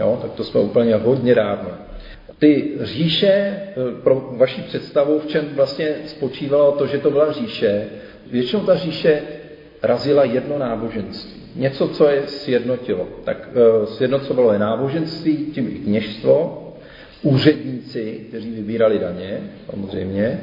Jo, 0.00 0.18
tak 0.22 0.32
to 0.32 0.44
jsme 0.44 0.60
úplně 0.60 0.94
hodně 0.94 1.34
dávno. 1.34 1.70
Ty 2.38 2.78
říše, 2.80 3.26
eh, 3.28 3.74
pro 4.02 4.34
vaši 4.36 4.62
představu, 4.62 5.18
v 5.18 5.26
čem 5.26 5.48
vlastně 5.54 5.94
spočívalo 6.06 6.72
to, 6.72 6.86
že 6.86 6.98
to 6.98 7.10
byla 7.10 7.32
říše, 7.32 7.88
většinou 8.30 8.62
ta 8.62 8.74
říše 8.74 9.22
razila 9.82 10.24
jedno 10.24 10.58
náboženství. 10.58 11.40
Něco, 11.56 11.88
co 11.88 12.08
je 12.08 12.22
sjednotilo. 12.26 13.08
Tak 13.24 13.48
e, 13.54 13.86
sjednocovalo 13.86 14.52
je 14.52 14.58
náboženství, 14.58 15.36
tím 15.36 15.68
i 15.68 15.78
kněžstvo, 15.78 16.66
úředníci, 17.22 18.20
kteří 18.28 18.50
vybírali 18.50 18.98
daně, 18.98 19.40
samozřejmě, 19.70 20.40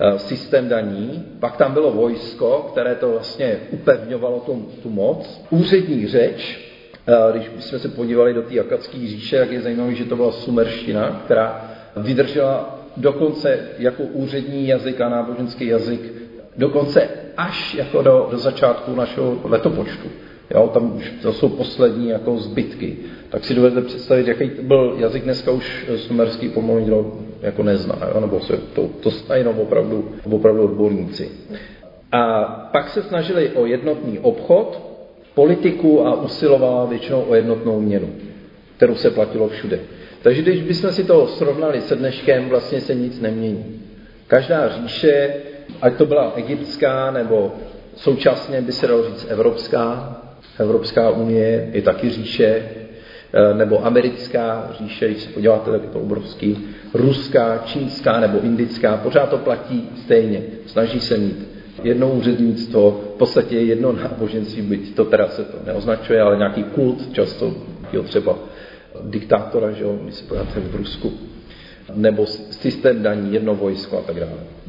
e, 0.00 0.18
systém 0.18 0.68
daní, 0.68 1.24
pak 1.40 1.56
tam 1.56 1.72
bylo 1.72 1.92
vojsko, 1.92 2.68
které 2.72 2.94
to 2.94 3.08
vlastně 3.10 3.56
upevňovalo 3.70 4.40
tu, 4.40 4.68
tu 4.82 4.90
moc, 4.90 5.44
úřední 5.50 6.06
řeč, 6.06 6.70
e, 7.06 7.32
když 7.32 7.50
jsme 7.58 7.78
se 7.78 7.88
podívali 7.88 8.34
do 8.34 8.42
té 8.42 8.60
akadské 8.60 8.98
říše, 8.98 9.36
jak 9.36 9.52
je 9.52 9.60
zajímavé, 9.60 9.94
že 9.94 10.04
to 10.04 10.16
byla 10.16 10.32
sumerština, 10.32 11.22
která 11.24 11.70
vydržela 11.96 12.80
dokonce 12.96 13.58
jako 13.78 14.02
úřední 14.02 14.68
jazyk 14.68 15.00
a 15.00 15.08
náboženský 15.08 15.66
jazyk 15.66 16.00
dokonce 16.56 17.08
až 17.40 17.74
jako 17.74 18.02
do, 18.02 18.28
do 18.30 18.38
začátku 18.38 18.94
našeho 18.94 19.36
letopočtu. 19.44 20.08
Jo, 20.54 20.70
tam 20.74 20.96
už 20.96 21.12
to 21.22 21.32
jsou 21.32 21.48
poslední 21.48 22.08
jako 22.08 22.36
zbytky. 22.36 22.96
Tak 23.28 23.44
si 23.44 23.54
dovedete 23.54 23.86
představit, 23.86 24.28
jaký 24.28 24.50
byl 24.62 24.94
jazyk 24.98 25.24
dneska 25.24 25.50
už 25.50 25.86
sumerský 25.96 26.48
pomalu 26.48 26.78
nikdo 26.78 27.12
jako 27.42 27.62
nezná, 27.62 27.98
jo? 28.14 28.20
nebo 28.20 28.40
se 28.40 28.56
to, 28.56 28.88
to 29.00 29.10
znají 29.10 29.40
jenom 29.40 29.58
opravdu, 29.58 30.10
opravdu 30.30 30.62
odborníci. 30.62 31.28
A 32.12 32.42
pak 32.72 32.88
se 32.88 33.02
snažili 33.02 33.48
o 33.48 33.66
jednotný 33.66 34.18
obchod, 34.18 34.90
politiku 35.34 36.06
a 36.06 36.22
usilovala 36.22 36.84
většinou 36.84 37.22
o 37.22 37.34
jednotnou 37.34 37.80
měnu, 37.80 38.08
kterou 38.76 38.94
se 38.94 39.10
platilo 39.10 39.48
všude. 39.48 39.80
Takže 40.22 40.42
když 40.42 40.62
bychom 40.62 40.92
si 40.92 41.04
to 41.04 41.26
srovnali 41.26 41.80
se 41.80 41.96
dneškem, 41.96 42.48
vlastně 42.48 42.80
se 42.80 42.94
nic 42.94 43.20
nemění. 43.20 43.80
Každá 44.26 44.68
říše 44.68 45.34
ať 45.82 45.96
to 45.96 46.06
byla 46.06 46.32
egyptská, 46.36 47.10
nebo 47.10 47.52
současně 47.96 48.62
by 48.62 48.72
se 48.72 48.86
dalo 48.86 49.04
říct 49.04 49.26
evropská, 49.30 50.16
Evropská 50.60 51.10
unie 51.10 51.70
je 51.72 51.82
taky 51.82 52.10
říše, 52.10 52.62
eh, 53.32 53.54
nebo 53.54 53.86
americká 53.86 54.70
říše, 54.78 55.08
když 55.08 55.22
se 55.22 55.28
podíváte, 55.28 55.70
tak 55.70 55.82
je 55.82 55.88
to 55.88 56.00
obrovský, 56.00 56.68
ruská, 56.94 57.62
čínská 57.64 58.20
nebo 58.20 58.40
indická, 58.40 58.96
pořád 58.96 59.30
to 59.30 59.38
platí 59.38 59.88
stejně. 60.04 60.42
Snaží 60.66 61.00
se 61.00 61.16
mít 61.16 61.48
jedno 61.82 62.10
úřednictvo, 62.12 63.00
v 63.14 63.18
podstatě 63.18 63.58
jedno 63.58 63.92
náboženství, 63.92 64.62
byť 64.62 64.94
to 64.94 65.04
teda 65.04 65.28
se 65.28 65.44
to 65.44 65.58
neoznačuje, 65.66 66.20
ale 66.20 66.36
nějaký 66.36 66.62
kult, 66.62 67.12
často 67.12 67.54
jo, 67.92 68.02
třeba 68.02 68.38
diktátora, 69.02 69.70
že 69.70 69.84
jo, 69.84 69.98
když 70.02 70.14
se 70.14 70.24
podíváte 70.24 70.60
v 70.60 70.76
Rusku, 70.76 71.12
nebo 71.94 72.26
systém 72.26 73.02
daní, 73.02 73.34
jedno 73.34 73.54
vojsko 73.54 73.98
a 73.98 74.02
tak 74.02 74.20
dále. 74.20 74.59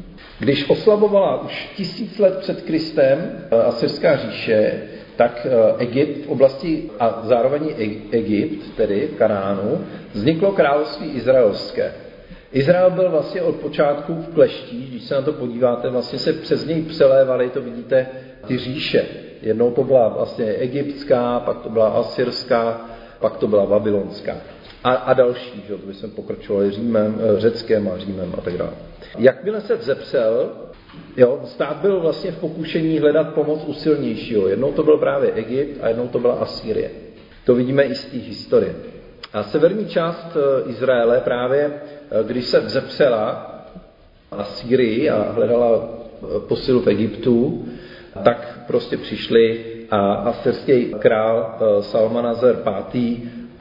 Když 0.42 0.70
oslabovala 0.70 1.42
už 1.42 1.70
tisíc 1.76 2.18
let 2.18 2.38
před 2.38 2.62
Kristem 2.62 3.18
eh, 3.50 3.62
Asyrská 3.62 4.16
říše, 4.16 4.82
tak 5.16 5.46
eh, 5.46 5.74
Egypt 5.78 6.26
v 6.26 6.28
oblasti 6.28 6.90
a 7.00 7.20
zároveň 7.24 7.74
Egypt, 8.10 8.76
tedy 8.76 9.08
v 9.14 9.18
Kanánu, 9.18 9.84
vzniklo 10.12 10.52
království 10.52 11.10
izraelské. 11.10 11.92
Izrael 12.52 12.90
byl 12.90 13.10
vlastně 13.10 13.42
od 13.42 13.56
počátku 13.56 14.14
v 14.14 14.34
kleští, 14.34 14.86
když 14.90 15.02
se 15.02 15.14
na 15.14 15.22
to 15.22 15.32
podíváte, 15.32 15.90
vlastně 15.90 16.18
se 16.18 16.32
přes 16.32 16.66
něj 16.66 16.82
přelévaly, 16.82 17.50
to 17.50 17.60
vidíte, 17.60 18.06
ty 18.46 18.58
říše. 18.58 19.06
Jednou 19.42 19.70
to 19.70 19.84
byla 19.84 20.08
vlastně 20.08 20.46
egyptská, 20.46 21.40
pak 21.40 21.58
to 21.58 21.68
byla 21.68 21.88
asyrská, 21.88 22.80
pak 23.20 23.36
to 23.36 23.48
byla 23.48 23.66
babylonská. 23.66 24.36
A, 24.84 24.90
a 24.90 25.12
další, 25.12 25.64
že 25.68 25.74
by 25.86 25.94
jsme 25.94 26.08
pokračovali 26.08 26.70
Římem, 26.70 27.20
eh, 27.20 27.40
Řeckem 27.40 27.90
a 27.94 27.98
Římem 27.98 28.34
a 28.38 28.40
tak 28.40 28.56
dále. 28.56 28.72
Jakmile 29.18 29.60
se 29.60 29.76
vzepřel, 29.76 30.50
jo, 31.16 31.40
stát 31.44 31.76
byl 31.76 32.00
vlastně 32.00 32.30
v 32.30 32.38
pokušení 32.38 32.98
hledat 32.98 33.34
pomoc 33.34 33.64
u 33.66 33.74
silnějšího. 33.74 34.48
Jednou 34.48 34.72
to 34.72 34.82
byl 34.82 34.98
právě 34.98 35.32
Egypt 35.32 35.78
a 35.80 35.88
jednou 35.88 36.08
to 36.08 36.18
byla 36.18 36.34
Asýrie. 36.34 36.90
To 37.44 37.54
vidíme 37.54 37.82
i 37.82 37.94
z 37.94 38.04
té 38.04 38.16
historie. 38.16 38.74
A 39.32 39.42
severní 39.42 39.86
část 39.86 40.36
eh, 40.36 40.70
Izraele 40.70 41.20
právě, 41.20 41.72
eh, 41.74 42.24
když 42.24 42.44
se 42.44 42.60
vzepřela 42.60 43.48
Asýrii 44.30 45.10
a 45.10 45.32
hledala 45.32 45.88
posilu 46.48 46.80
v 46.80 46.86
Egyptu, 46.86 47.64
tak 48.24 48.58
prostě 48.66 48.96
přišli 48.96 49.64
a 49.90 50.12
asyrský 50.12 50.94
král 50.98 51.58
Salmanazer 51.80 52.56
V. 52.64 52.92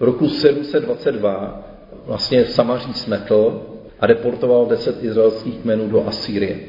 v 0.01 0.03
roku 0.03 0.29
722 0.29 1.63
vlastně 2.05 2.45
Samaří 2.45 2.93
smetl 2.93 3.61
a 3.99 4.07
deportoval 4.07 4.65
deset 4.65 5.03
izraelských 5.03 5.57
kmenů 5.57 5.89
do 5.89 6.07
Asýrie. 6.07 6.59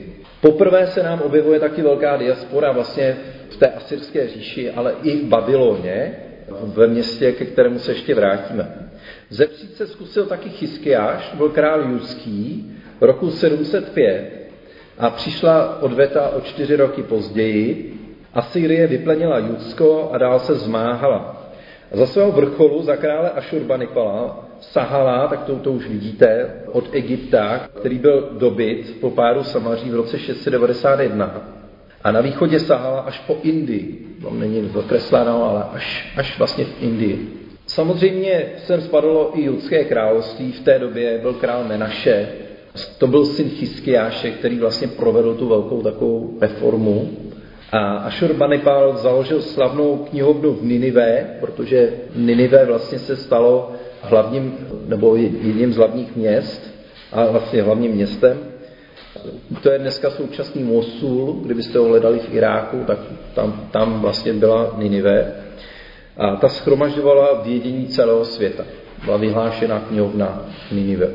Poprvé 0.40 0.86
se 0.86 1.02
nám 1.02 1.20
objevuje 1.20 1.60
taky 1.60 1.82
velká 1.82 2.16
diaspora 2.16 2.72
vlastně 2.72 3.16
v 3.50 3.56
té 3.56 3.66
asyrské 3.66 4.28
říši, 4.28 4.70
ale 4.70 4.94
i 5.02 5.16
v 5.16 5.24
Babyloně, 5.24 6.16
ve 6.64 6.86
městě, 6.86 7.32
ke 7.32 7.44
kterému 7.44 7.78
se 7.78 7.92
ještě 7.92 8.14
vrátíme. 8.14 8.90
Zepřít 9.30 9.76
se 9.76 9.86
zkusil 9.86 10.26
taky 10.26 10.48
Chyskiáš, 10.48 11.34
byl 11.34 11.48
král 11.48 11.82
judský, 11.90 12.70
v 13.00 13.04
roku 13.04 13.30
705 13.30 14.30
a 14.98 15.10
přišla 15.10 15.82
odveta 15.82 16.28
o 16.28 16.40
čtyři 16.40 16.76
roky 16.76 17.02
později. 17.02 17.94
Asýrie 18.34 18.86
vyplenila 18.86 19.38
Judsko 19.38 20.10
a 20.12 20.18
dál 20.18 20.40
se 20.40 20.54
zmáhala. 20.54 21.41
A 21.92 21.96
za 21.96 22.06
svého 22.06 22.32
vrcholu, 22.32 22.82
za 22.82 22.96
krále 22.96 23.30
Ašurbanipala, 23.30 24.48
sahala, 24.60 25.28
tak 25.28 25.44
to, 25.44 25.56
to 25.56 25.72
už 25.72 25.88
vidíte, 25.88 26.50
od 26.72 26.84
Egypta, 26.92 27.68
který 27.80 27.98
byl 27.98 28.28
dobyt 28.38 28.96
po 29.00 29.10
páru 29.10 29.44
Samaří 29.44 29.90
v 29.90 29.94
roce 29.94 30.18
691. 30.18 31.48
A 32.04 32.12
na 32.12 32.20
východě 32.20 32.60
sahala 32.60 33.00
až 33.00 33.18
po 33.18 33.36
Indii. 33.42 34.16
Tam 34.22 34.40
není 34.40 34.70
zakresláno, 34.74 35.50
ale 35.50 35.64
až, 35.72 36.12
až 36.16 36.38
vlastně 36.38 36.64
v 36.64 36.82
Indii. 36.82 37.42
Samozřejmě 37.66 38.52
sem 38.64 38.80
spadlo 38.80 39.30
i 39.34 39.44
judské 39.44 39.84
království. 39.84 40.52
V 40.52 40.60
té 40.60 40.78
době 40.78 41.18
byl 41.18 41.34
král 41.34 41.64
Menaše. 41.64 42.28
To 42.98 43.06
byl 43.06 43.26
syn 43.26 43.50
Chyskiáše, 43.50 44.30
který 44.30 44.58
vlastně 44.58 44.88
provedl 44.88 45.34
tu 45.34 45.48
velkou 45.48 45.82
takovou 45.82 46.38
reformu. 46.40 47.10
A 47.72 47.78
Ashurbanipal 47.96 48.96
založil 48.96 49.42
slavnou 49.42 49.96
knihovnu 49.96 50.52
v 50.52 50.64
Ninive, 50.64 51.36
protože 51.40 51.92
Ninive 52.16 52.64
vlastně 52.64 52.98
se 52.98 53.16
stalo 53.16 53.72
hlavním, 54.00 54.58
nebo 54.88 55.16
jedním 55.16 55.72
z 55.72 55.76
hlavních 55.76 56.16
měst 56.16 56.70
a 57.12 57.26
vlastně 57.26 57.62
hlavním 57.62 57.92
městem. 57.92 58.38
To 59.62 59.70
je 59.70 59.78
dneska 59.78 60.10
současný 60.10 60.62
Mosul, 60.62 61.32
kdybyste 61.32 61.78
ho 61.78 61.84
hledali 61.84 62.18
v 62.18 62.34
Iráku, 62.34 62.84
tak 62.86 62.98
tam, 63.34 63.68
tam 63.70 64.00
vlastně 64.00 64.32
byla 64.32 64.74
Ninive. 64.78 65.34
A 66.16 66.36
ta 66.36 66.48
schromažďovala 66.48 67.42
vědění 67.42 67.86
celého 67.86 68.24
světa. 68.24 68.64
Byla 69.04 69.16
vyhlášena 69.16 69.80
knihovna 69.80 70.46
Ninive. 70.72 71.08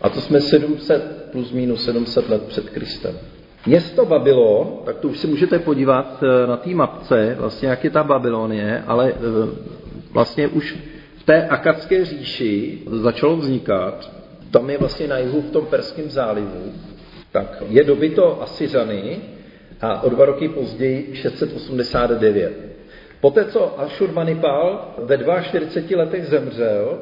A 0.00 0.08
to 0.08 0.20
jsme 0.20 0.40
700 0.40 1.28
plus 1.32 1.52
minus 1.52 1.84
700 1.84 2.28
let 2.28 2.42
před 2.42 2.70
Kristem. 2.70 3.18
Město 3.66 4.04
Babylon, 4.04 4.78
tak 4.84 4.98
to 4.98 5.08
už 5.08 5.18
si 5.18 5.26
můžete 5.26 5.58
podívat 5.58 6.22
eh, 6.22 6.46
na 6.46 6.56
té 6.56 6.70
mapce, 6.70 7.36
vlastně 7.38 7.68
jak 7.68 7.84
je 7.84 7.90
ta 7.90 8.02
Babylonie, 8.02 8.82
ale 8.86 9.12
eh, 9.12 9.48
vlastně 10.10 10.48
už 10.48 10.76
v 11.16 11.22
té 11.22 11.48
akadské 11.48 12.04
říši 12.04 12.82
začalo 12.86 13.36
vznikat, 13.36 14.10
tam 14.50 14.70
je 14.70 14.78
vlastně 14.78 15.08
na 15.08 15.18
jihu 15.18 15.40
v 15.40 15.50
tom 15.50 15.66
Perském 15.66 16.10
zálivu, 16.10 16.72
tak 17.32 17.62
je 17.68 17.84
dobyto 17.84 18.42
Asyřany 18.42 19.20
a 19.80 20.02
o 20.02 20.08
dva 20.08 20.24
roky 20.24 20.48
později 20.48 21.10
689. 21.14 22.52
Poté, 23.20 23.44
co 23.44 23.80
Ashurbanipal 23.80 24.94
ve 24.98 25.18
42 25.42 25.98
letech 26.02 26.26
zemřel, 26.26 26.98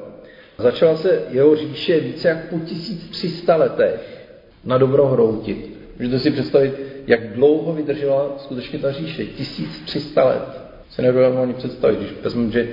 začala 0.59 0.97
se 0.97 1.23
jeho 1.31 1.57
říše 1.57 2.00
více 2.00 2.29
jak 2.29 2.49
po 2.49 2.59
1300 2.59 3.57
letech 3.57 4.26
na 4.64 4.79
dobro 4.79 5.07
hroutit. 5.07 5.79
Můžete 6.00 6.19
si 6.19 6.30
představit, 6.30 6.80
jak 7.07 7.33
dlouho 7.33 7.73
vydržela 7.73 8.35
skutečně 8.38 8.78
ta 8.78 8.92
říše. 8.92 9.25
1300 9.26 10.25
let. 10.25 10.61
Se 10.90 11.02
nedovedeme 11.02 11.42
ani 11.42 11.54
představit, 11.54 11.99
když 11.99 12.11
vezmu, 12.23 12.50
že 12.50 12.69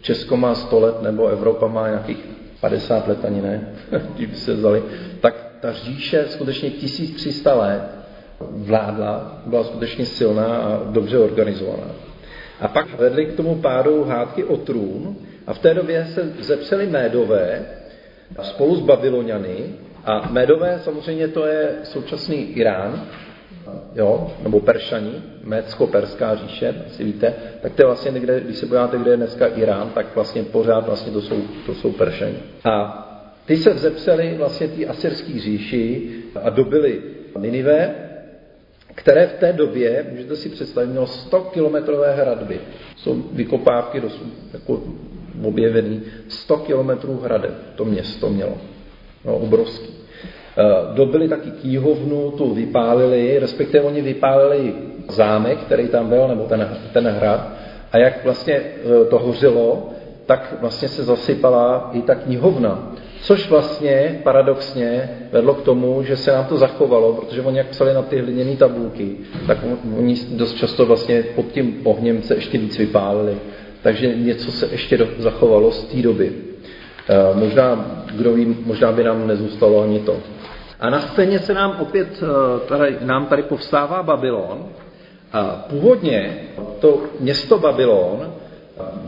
Česko 0.00 0.36
má 0.36 0.54
100 0.54 0.80
let, 0.80 1.02
nebo 1.02 1.26
Evropa 1.26 1.68
má 1.68 1.88
nějakých 1.88 2.18
50 2.60 3.08
let, 3.08 3.24
ani 3.24 3.42
ne, 3.42 3.74
když 4.14 4.26
by 4.26 4.36
se 4.36 4.54
vzali, 4.54 4.82
tak 5.20 5.46
ta 5.60 5.72
říše 5.72 6.24
skutečně 6.28 6.70
1300 6.70 7.54
let 7.54 7.82
vládla, 8.40 9.42
byla 9.46 9.64
skutečně 9.64 10.06
silná 10.06 10.46
a 10.46 10.82
dobře 10.90 11.18
organizovaná. 11.18 11.90
A 12.60 12.68
pak 12.68 12.98
vedli 12.98 13.26
k 13.26 13.36
tomu 13.36 13.54
pádu 13.54 14.04
hádky 14.04 14.44
o 14.44 14.56
trůn 14.56 15.16
a 15.46 15.54
v 15.54 15.58
té 15.58 15.74
době 15.74 16.06
se 16.14 16.32
zepseli 16.40 16.86
Médové 16.86 17.66
spolu 18.42 18.76
s 18.76 18.80
Babyloniany 18.80 19.74
a 20.04 20.28
Médové 20.30 20.80
samozřejmě 20.84 21.28
to 21.28 21.46
je 21.46 21.70
současný 21.82 22.36
Irán, 22.36 23.06
jo, 23.94 24.32
nebo 24.42 24.60
Peršani, 24.60 25.22
Mécko-Perská 25.44 26.36
říše, 26.36 26.74
asi 26.86 27.04
víte, 27.04 27.34
tak 27.62 27.72
to 27.72 27.82
je 27.82 27.86
vlastně 27.86 28.10
někde, 28.10 28.40
když 28.40 28.56
se 28.56 28.66
podíváte, 28.66 28.98
kde 28.98 29.10
je 29.10 29.16
dneska 29.16 29.46
Irán, 29.46 29.90
tak 29.94 30.14
vlastně 30.14 30.42
pořád 30.42 30.86
vlastně 30.86 31.12
to 31.12 31.22
jsou, 31.22 31.42
to 31.66 31.74
jsou 31.74 31.92
Peršani. 31.92 32.36
A 32.64 33.00
ty 33.46 33.56
se 33.56 33.74
vzepsali 33.74 34.34
vlastně 34.38 34.68
té 34.68 34.86
asyrské 34.86 35.40
říši 35.40 36.10
a 36.42 36.50
dobili 36.50 37.02
Ninive, 37.38 37.94
které 38.94 39.26
v 39.26 39.32
té 39.32 39.52
době, 39.52 40.06
můžete 40.10 40.36
si 40.36 40.48
představit, 40.48 40.86
mělo 40.86 41.06
100 41.06 41.40
kilometrové 41.40 42.14
hradby. 42.14 42.60
Jsou 42.96 43.22
vykopávky 43.32 44.00
dosud 44.00 44.32
jako 44.52 44.82
objevený 45.42 46.02
100 46.28 46.56
kilometrů 46.56 47.20
hradeb, 47.20 47.54
to 47.76 47.84
město 47.84 48.30
mělo. 48.30 48.58
No, 49.24 49.36
obrovský. 49.36 49.94
Eh, 50.56 50.94
dobili 50.94 51.28
taky 51.28 51.50
kýhovnu, 51.50 52.30
tu 52.30 52.54
vypálili, 52.54 53.38
respektive 53.38 53.84
oni 53.84 54.02
vypálili 54.02 54.74
zámek, 55.10 55.58
který 55.58 55.88
tam 55.88 56.08
byl, 56.08 56.28
nebo 56.28 56.44
ten, 56.44 56.68
ten 56.92 57.08
hrad, 57.08 57.48
a 57.92 57.98
jak 57.98 58.24
vlastně 58.24 58.54
eh, 58.54 59.04
to 59.10 59.18
hořilo, 59.18 59.88
tak 60.26 60.54
vlastně 60.60 60.88
se 60.88 61.04
zasypala 61.04 61.90
i 61.92 62.02
ta 62.02 62.14
knihovna. 62.14 62.92
Což 63.22 63.50
vlastně 63.50 64.20
paradoxně 64.22 65.10
vedlo 65.32 65.54
k 65.54 65.62
tomu, 65.62 66.02
že 66.02 66.16
se 66.16 66.32
nám 66.32 66.44
to 66.44 66.56
zachovalo, 66.56 67.12
protože 67.12 67.42
oni 67.42 67.58
jak 67.58 67.66
psali 67.66 67.94
na 67.94 68.02
ty 68.02 68.20
hliněné 68.20 68.56
tabulky, 68.56 69.16
tak 69.46 69.58
oni 69.98 70.16
dost 70.30 70.54
často 70.54 70.86
vlastně 70.86 71.22
pod 71.34 71.46
tím 71.52 71.80
ohněm 71.84 72.22
se 72.22 72.34
ještě 72.34 72.58
víc 72.58 72.78
vypálili. 72.78 73.36
Takže 73.82 74.14
něco 74.16 74.52
se 74.52 74.68
ještě 74.72 75.08
zachovalo 75.18 75.70
z 75.70 75.84
té 75.84 76.02
doby. 76.02 76.32
Eh, 77.08 77.34
možná, 77.34 78.03
kdo 78.16 78.32
ví, 78.32 78.56
možná 78.66 78.92
by 78.92 79.04
nám 79.04 79.26
nezůstalo 79.26 79.82
ani 79.82 80.00
to. 80.00 80.16
A 80.80 80.90
na 80.90 81.00
scéně 81.00 81.38
se 81.38 81.54
nám 81.54 81.76
opět, 81.80 82.08
eh, 82.22 82.68
tady, 82.68 82.96
nám 83.00 83.26
tady 83.26 83.42
povstává 83.42 84.02
Babylon. 84.02 84.64
A 85.32 85.66
původně 85.70 86.36
to 86.80 87.02
město 87.20 87.58
Babylon, 87.58 88.32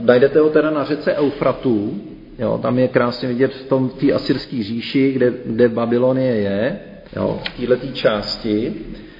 najdete 0.00 0.40
ho 0.40 0.50
teda 0.50 0.70
na 0.70 0.84
řece 0.84 1.14
Eufratu, 1.14 2.00
jo, 2.38 2.58
tam 2.62 2.78
je 2.78 2.88
krásně 2.88 3.28
vidět 3.28 3.54
v 3.54 3.68
tom 3.68 3.88
té 3.88 4.12
asyrské 4.12 4.62
říši, 4.62 5.12
kde, 5.12 5.32
kde 5.44 5.68
Babylonie 5.68 6.34
je, 6.34 6.78
jo, 7.16 7.40
v 7.54 7.66
této 7.66 7.86
části. 7.86 8.74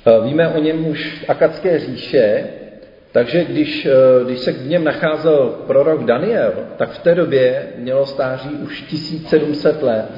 Eh, 0.07 0.25
víme 0.25 0.49
o 0.49 0.61
něm 0.61 0.87
už 0.87 1.25
Akadské 1.29 1.79
říše, 1.79 2.45
takže 3.17 3.45
když, 3.45 3.87
eh, 3.87 4.25
když 4.25 4.39
se 4.39 4.53
v 4.53 4.69
něm 4.69 4.85
nacházel 4.85 5.55
prorok 5.67 6.05
Daniel, 6.05 6.53
tak 6.77 6.91
v 6.91 6.99
té 6.99 7.15
době 7.15 7.67
mělo 7.77 8.07
stáří 8.07 8.49
už 8.49 8.83
1700 8.83 9.83
let. 9.83 10.09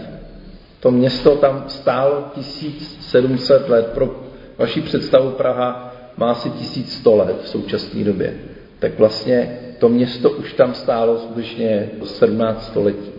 To 0.81 0.91
město 0.91 1.37
tam 1.37 1.65
stálo 1.69 2.31
1700 2.35 3.69
let. 3.69 3.87
Pro 3.87 4.23
vaši 4.59 4.81
představu 4.81 5.31
Praha 5.31 5.95
má 6.17 6.31
asi 6.31 6.51
1100 6.51 7.17
let 7.17 7.37
v 7.43 7.49
současné 7.49 8.05
době. 8.05 8.35
Tak 8.79 8.99
vlastně 8.99 9.59
to 9.79 9.89
město 9.89 10.31
už 10.31 10.53
tam 10.53 10.75
stálo 10.75 11.19
skutečně 11.19 11.91
17 12.05 12.67
století. 12.67 13.11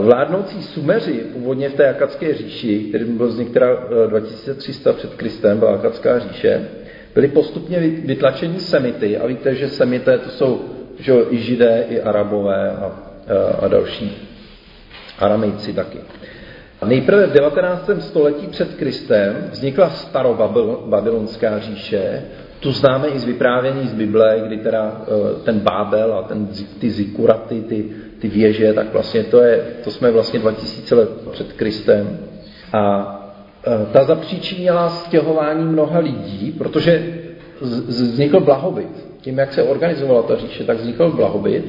Vládnoucí 0.00 0.62
Sumeři, 0.62 1.12
původně 1.32 1.68
v 1.68 1.74
té 1.74 1.88
Akadské 1.88 2.34
říši, 2.34 2.78
který 2.88 3.04
byl 3.04 3.26
vznikla 3.26 3.66
2300 4.06 4.92
před 4.92 5.14
Kristem, 5.14 5.58
byla 5.58 5.74
Akadská 5.74 6.18
říše, 6.18 6.68
byli 7.18 7.28
postupně 7.28 7.80
vytlačeni 7.80 8.60
Semity. 8.60 9.18
A 9.18 9.26
víte, 9.26 9.54
že 9.54 9.68
Semité 9.68 10.18
to 10.18 10.30
jsou 10.30 10.60
že 10.98 11.12
i 11.30 11.38
Židé, 11.38 11.84
i 11.88 12.00
Arabové 12.00 12.70
a, 12.70 12.92
a 13.60 13.68
další 13.68 14.28
Aramejci 15.18 15.72
taky. 15.72 15.98
Nejprve 16.86 17.26
v 17.26 17.32
19. 17.32 17.90
století 17.98 18.46
před 18.46 18.74
Kristem 18.74 19.48
vznikla 19.50 19.90
starobabylonská 19.90 21.58
říše, 21.58 22.22
tu 22.60 22.72
známe 22.72 23.08
i 23.08 23.18
z 23.18 23.24
vyprávění 23.24 23.88
z 23.88 23.94
Bible, 23.94 24.40
kdy 24.46 24.56
teda 24.56 25.02
eh, 25.02 25.42
ten 25.44 25.58
Bábel 25.58 26.14
a 26.14 26.22
ten, 26.22 26.48
ty 26.80 26.90
zikuraty, 26.90 27.60
ty, 27.60 27.84
ty 28.18 28.28
věže, 28.28 28.72
tak 28.72 28.92
vlastně 28.92 29.24
to, 29.24 29.42
je, 29.42 29.64
to 29.84 29.90
jsme 29.90 30.10
vlastně 30.10 30.38
2000 30.40 30.94
let 30.94 31.10
před 31.30 31.52
Kristem. 31.52 32.18
A 32.72 33.14
ta 33.92 34.04
zapříčinila 34.04 34.88
stěhování 34.88 35.64
mnoha 35.64 35.98
lidí, 35.98 36.54
protože 36.58 37.14
vznikl 37.60 38.40
blahobyt. 38.40 39.08
Tím, 39.20 39.38
jak 39.38 39.52
se 39.52 39.62
organizovala 39.62 40.22
ta 40.22 40.36
říše, 40.36 40.64
tak 40.64 40.76
vznikl 40.76 41.10
blahobyt. 41.10 41.64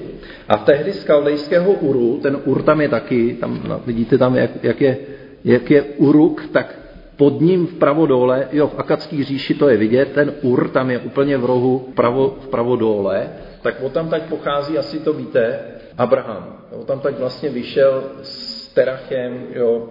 A 0.49 0.57
tehdy 0.57 0.93
z 0.93 1.03
kaldejského 1.03 1.71
Uru, 1.71 2.19
ten 2.21 2.39
Ur 2.45 2.61
tam 2.61 2.81
je 2.81 2.89
taky, 2.89 3.37
tam 3.39 3.61
no, 3.67 3.81
vidíte 3.85 4.17
tam, 4.17 4.35
jak, 4.35 4.63
jak, 4.63 4.81
je, 4.81 4.97
jak 5.43 5.71
je 5.71 5.83
Uruk, 5.83 6.45
tak 6.51 6.79
pod 7.15 7.41
ním 7.41 7.67
vpravo 7.67 8.05
dole, 8.05 8.47
jo, 8.51 8.67
v 8.67 8.79
Akadský 8.79 9.23
říši 9.23 9.53
to 9.53 9.69
je 9.69 9.77
vidět, 9.77 10.11
ten 10.11 10.33
Ur 10.41 10.69
tam 10.69 10.91
je 10.91 10.99
úplně 10.99 11.37
v 11.37 11.45
rohu 11.45 11.85
vpravo, 11.91 12.35
vpravo 12.41 12.75
dole, 12.75 13.29
tak 13.61 13.75
o 13.83 13.89
tam 13.89 14.09
tak 14.09 14.23
pochází, 14.23 14.77
asi 14.77 14.99
to 14.99 15.13
víte, 15.13 15.59
Abraham. 15.97 16.57
O 16.71 16.83
tam 16.83 16.99
tak 16.99 17.19
vlastně 17.19 17.49
vyšel 17.49 18.03
s 18.21 18.67
Terachem 18.73 19.47
jo, 19.53 19.89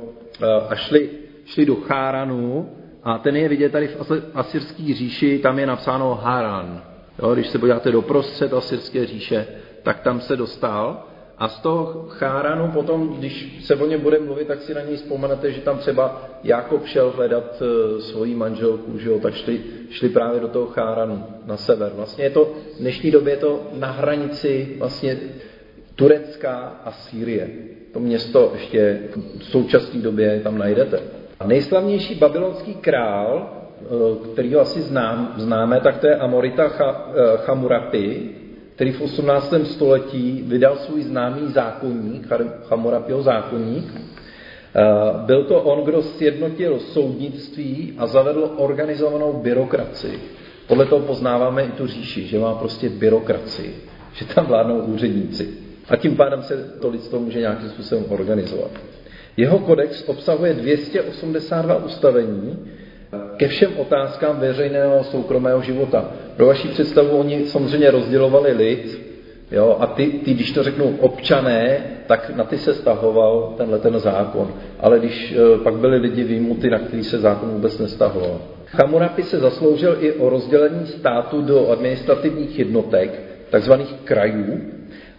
a 0.69 0.75
šli, 0.75 1.11
šli 1.49 1.67
do 1.67 1.77
Cháranu 1.77 2.69
a 3.03 3.19
ten 3.19 3.37
je 3.37 3.49
vidět 3.49 3.73
tady 3.73 3.89
v 3.89 3.97
Asyrské 4.35 4.95
říši, 4.95 5.39
tam 5.39 5.59
je 5.59 5.67
napsáno 5.67 6.15
Haran. 6.15 6.83
Jo, 7.19 7.35
když 7.35 7.49
se 7.49 7.59
podíváte 7.59 7.93
do 7.93 8.03
prostřed 8.03 8.53
Asyrské 8.53 9.07
říše, 9.07 9.47
tak 9.83 10.01
tam 10.01 10.21
se 10.21 10.37
dostal. 10.37 11.05
A 11.39 11.49
z 11.49 11.61
toho 11.61 12.07
Cháranu 12.09 12.69
potom, 12.73 13.09
když 13.09 13.65
se 13.67 13.77
o 13.77 13.87
něm 13.87 14.01
bude 14.01 14.19
mluvit, 14.19 14.49
tak 14.49 14.63
si 14.63 14.75
na 14.75 14.81
něj 14.81 14.97
vzpomenete, 14.97 15.53
že 15.53 15.61
tam 15.61 15.79
třeba 15.79 16.29
Jakob 16.45 16.87
šel 16.87 17.13
hledat 17.17 17.63
uh, 17.63 18.01
svoji 18.01 18.35
manželku, 18.35 18.99
že 18.99 19.09
jo, 19.09 19.19
tak 19.21 19.35
šli, 19.35 19.61
šli 19.91 20.09
právě 20.09 20.41
do 20.41 20.49
toho 20.49 20.67
Cháranu 20.67 21.25
na 21.47 21.57
sever. 21.57 21.93
Vlastně 21.97 22.25
je 22.25 22.31
to, 22.31 22.45
v 22.77 22.81
dnešní 22.81 23.11
době 23.11 23.33
je 23.33 23.37
to 23.37 23.63
na 23.73 23.91
hranici 23.91 24.77
vlastně 24.79 25.19
Turecka 25.95 26.81
a 26.85 26.93
Sýrie. 26.93 27.51
To 27.93 28.01
město 28.01 28.51
ještě 28.55 29.01
v 29.39 29.45
současné 29.45 30.01
době 30.01 30.41
tam 30.41 30.59
najdete. 30.59 31.18
A 31.41 31.47
nejslavnější 31.47 32.15
babylonský 32.15 32.75
král, 32.75 33.51
eh, 33.81 33.87
který 34.33 34.55
ho 34.55 34.61
asi 34.61 34.83
znám, 34.83 35.35
známe, 35.37 35.81
tak 35.81 35.99
to 35.99 36.07
je 36.07 36.17
Amorita 36.17 36.65
eh, 36.65 37.13
Chamurapi, 37.37 38.31
který 38.75 38.93
v 38.93 39.01
18. 39.01 39.65
století 39.65 40.45
vydal 40.47 40.77
svůj 40.77 41.03
známý 41.03 41.53
zákonník, 41.53 42.27
Hammurapiho 42.71 43.23
zákonník. 43.23 43.95
Eh, 43.95 44.83
byl 45.27 45.45
to 45.45 45.63
on, 45.63 45.85
kdo 45.85 46.03
sjednotil 46.03 46.79
soudnictví 46.79 47.95
a 47.99 48.07
zavedl 48.07 48.51
organizovanou 48.57 49.33
byrokracii. 49.33 50.19
Podle 50.67 50.87
toho 50.87 51.07
poznáváme 51.07 51.63
i 51.63 51.71
tu 51.71 51.87
říši, 51.87 52.27
že 52.27 52.39
má 52.39 52.55
prostě 52.55 52.89
byrokracii, 52.89 53.75
že 54.13 54.25
tam 54.25 54.47
vládnou 54.47 54.79
úředníci. 54.79 55.49
A 55.89 55.97
tím 55.97 56.17
pádem 56.17 56.43
se 56.43 56.57
to 56.81 56.89
lidstvo 56.89 57.21
může 57.21 57.41
nějakým 57.41 57.69
způsobem 57.69 58.05
organizovat. 58.09 58.71
Jeho 59.39 59.59
kodex 59.59 60.03
obsahuje 60.07 60.55
282 60.55 61.77
ustavení, 61.77 62.59
ke 63.37 63.49
všem 63.49 63.79
otázkám 63.79 64.41
veřejného 64.41 65.05
soukromého 65.05 65.63
života. 65.63 66.11
Pro 66.37 66.47
vaši 66.47 66.69
představu 66.69 67.17
oni 67.17 67.47
samozřejmě 67.47 67.91
rozdělovali 67.91 68.53
lid, 68.53 69.01
jo, 69.53 69.77
a 69.81 69.87
ty, 69.87 70.07
ty, 70.07 70.35
když 70.35 70.53
to 70.53 70.63
řeknu 70.63 70.97
občané, 71.01 71.85
tak 72.07 72.31
na 72.37 72.45
ty 72.45 72.59
se 72.59 72.75
stahoval 72.75 73.55
tenhle 73.57 73.79
ten 73.79 73.99
zákon. 73.99 74.55
Ale 74.81 74.99
když 74.99 75.33
e, 75.33 75.59
pak 75.59 75.75
byli 75.75 75.99
lidi 75.99 76.25
výjimuty, 76.25 76.71
na 76.71 76.79
který 76.79 77.05
se 77.05 77.19
zákon 77.19 77.49
vůbec 77.49 77.79
nestahoval. 77.79 78.41
Chamurapi 78.67 79.23
se 79.23 79.39
zasloužil 79.39 79.97
i 80.01 80.13
o 80.13 80.29
rozdělení 80.29 80.87
státu 80.87 81.43
do 81.43 81.69
administrativních 81.71 82.59
jednotek, 82.59 83.23
takzvaných 83.51 83.95
krajů, 84.05 84.61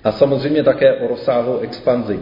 a 0.03 0.11
samozřejmě 0.11 0.63
také 0.63 0.93
o 0.93 1.07
rozsáhlou 1.07 1.59
expanzi. 1.59 2.19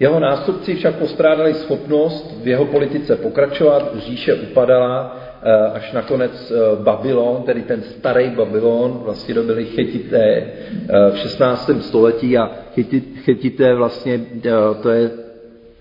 Jeho 0.00 0.20
nástupci 0.20 0.74
však 0.74 0.94
postrádali 0.94 1.54
schopnost 1.54 2.34
v 2.42 2.48
jeho 2.48 2.64
politice 2.64 3.16
pokračovat, 3.16 3.96
říše 3.96 4.34
upadala, 4.34 5.16
eh, 5.42 5.70
až 5.74 5.92
nakonec 5.92 6.52
eh, 6.52 6.82
Babylon, 6.82 7.42
tedy 7.42 7.62
ten 7.62 7.82
starý 7.82 8.30
Babylon, 8.30 9.00
vlastně 9.04 9.34
dobili 9.34 9.64
Chetité 9.64 10.26
eh, 10.28 11.10
v 11.10 11.18
16. 11.18 11.70
století 11.80 12.38
a 12.38 12.50
Chetité 13.24 13.74
vlastně, 13.74 14.20
to 14.82 14.90
je, 14.90 15.10